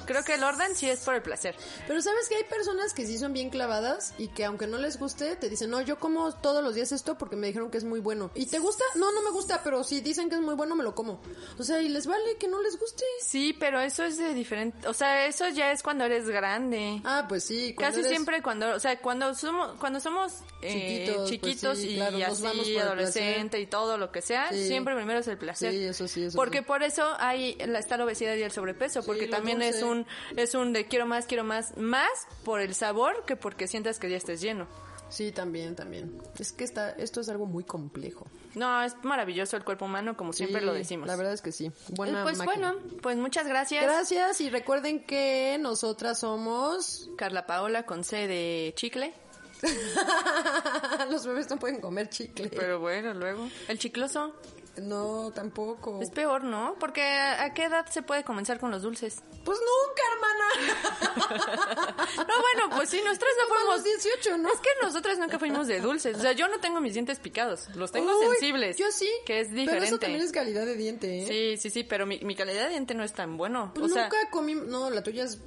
[0.09, 1.55] Creo que el orden sí es por el placer.
[1.87, 4.99] Pero sabes que hay personas que sí son bien clavadas y que aunque no les
[4.99, 7.85] guste, te dicen, no, yo como todos los días esto porque me dijeron que es
[7.85, 8.31] muy bueno.
[8.35, 8.83] ¿Y te gusta?
[8.97, 11.21] No, no me gusta, pero si dicen que es muy bueno, me lo como.
[11.59, 13.05] O sea, y les vale que no les guste.
[13.23, 17.01] Sí, pero eso es de diferente, o sea, eso ya es cuando eres grande.
[17.05, 17.75] Ah, pues sí.
[17.79, 20.33] Casi eres- siempre cuando, o sea, cuando somos, cuando somos
[20.63, 24.23] eh, Chiquitos, chiquitos, pues sí, y claro, vamos así, el adolescente y todo lo que
[24.23, 24.67] sea, Sí.
[24.69, 25.73] siempre primero es el placer.
[25.73, 26.65] Sí, eso sí, eso Porque sí.
[26.65, 29.98] por eso hay la, está la obesidad y el sobrepeso, porque también es dulce.
[29.99, 32.09] Un, es un de quiero más, quiero más, más
[32.45, 34.67] por el sabor que porque sientas que ya estés lleno.
[35.11, 36.21] Sí, también, también.
[36.39, 38.27] Es que está, esto es algo muy complejo.
[38.55, 41.07] No, es maravilloso el cuerpo humano, como siempre Sí, lo decimos.
[41.07, 41.71] La verdad es que sí.
[41.89, 42.73] Buena pues máquina.
[42.73, 43.83] bueno, pues muchas gracias.
[43.83, 47.09] Gracias y recuerden que nosotras somos...
[47.17, 49.15] Carla Paola con C de chicle.
[51.11, 52.49] Los bebés no pueden comer chicle.
[52.49, 53.49] Pero bueno, luego.
[53.69, 54.35] El chicloso.
[54.81, 56.01] No, tampoco.
[56.03, 56.77] Es peor, ¿no?
[56.79, 59.23] Porque ¿a qué edad se puede comenzar con los dulces?
[59.45, 60.49] Pues nunca, hermana.
[62.19, 63.77] No, bueno, pues sí, nosotras no fuimos...
[63.77, 64.49] los 18, ¿no?
[64.53, 66.17] Es que nosotras nunca fuimos de dulces.
[66.17, 67.69] O sea, yo no tengo mis dientes picados.
[67.75, 68.77] Los tengo Uy, sensibles.
[68.77, 69.09] Yo sí.
[69.25, 69.87] Que es Pero diferente.
[69.87, 71.27] eso también es calidad de diente, ¿eh?
[71.27, 73.73] Sí, sí, sí, pero mi, mi calidad de diente no es tan bueno.
[73.75, 74.55] Pues o sea, nunca comí...
[74.55, 75.39] No, la tuya es...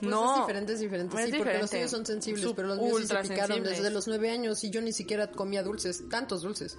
[0.00, 1.16] Pues No, es diferente, es diferente.
[1.16, 3.78] es sí, porque los tuyos son sensibles, pero los míos sí se picaron sensibles.
[3.78, 6.76] desde los nueve años y yo ni siquiera comía dulces, tantos dulces.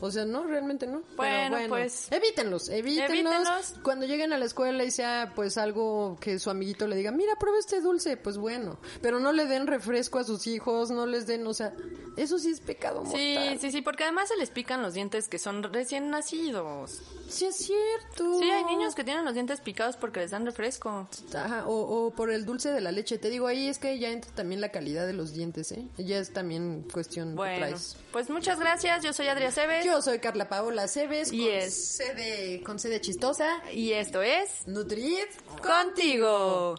[0.00, 1.02] O sea, no, realmente no.
[1.16, 3.10] Pero Bueno, pues- Evítenlos, evítenlos.
[3.10, 3.74] Evítenlos.
[3.82, 7.36] Cuando lleguen a la escuela y sea pues algo que su amiguito le diga, mira,
[7.36, 8.78] prueba este dulce, pues bueno.
[9.02, 11.74] Pero no le den refresco a sus hijos, no les den, o sea,
[12.16, 15.38] eso sí es pecado sí, sí, sí, porque además se les pican los dientes que
[15.38, 17.00] son recién nacidos.
[17.28, 18.38] Sí es cierto.
[18.40, 21.08] Sí, hay niños que tienen los dientes picados porque les dan refresco.
[21.34, 23.18] Ajá, o, o por el dulce de la leche.
[23.18, 25.86] Te digo, ahí es que ya entra también la calidad de los dientes, ¿eh?
[25.98, 27.96] Ya es también cuestión que Bueno, traes.
[28.12, 29.02] pues muchas gracias.
[29.02, 29.84] Yo soy Adria Cebes.
[29.84, 34.66] Yo soy Carla Paola Cebes, Y con es- sede, con sede chistosa, Y esto es...
[34.66, 35.28] Nutrit.
[35.62, 36.76] Contigo.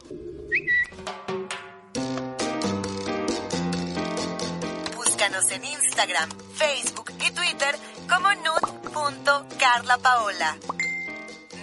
[4.96, 7.76] Búscanos en Instagram, Facebook y Twitter
[8.10, 10.58] como nut.carlapaola.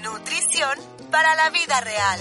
[0.03, 0.78] Nutrición
[1.11, 2.20] para la vida real.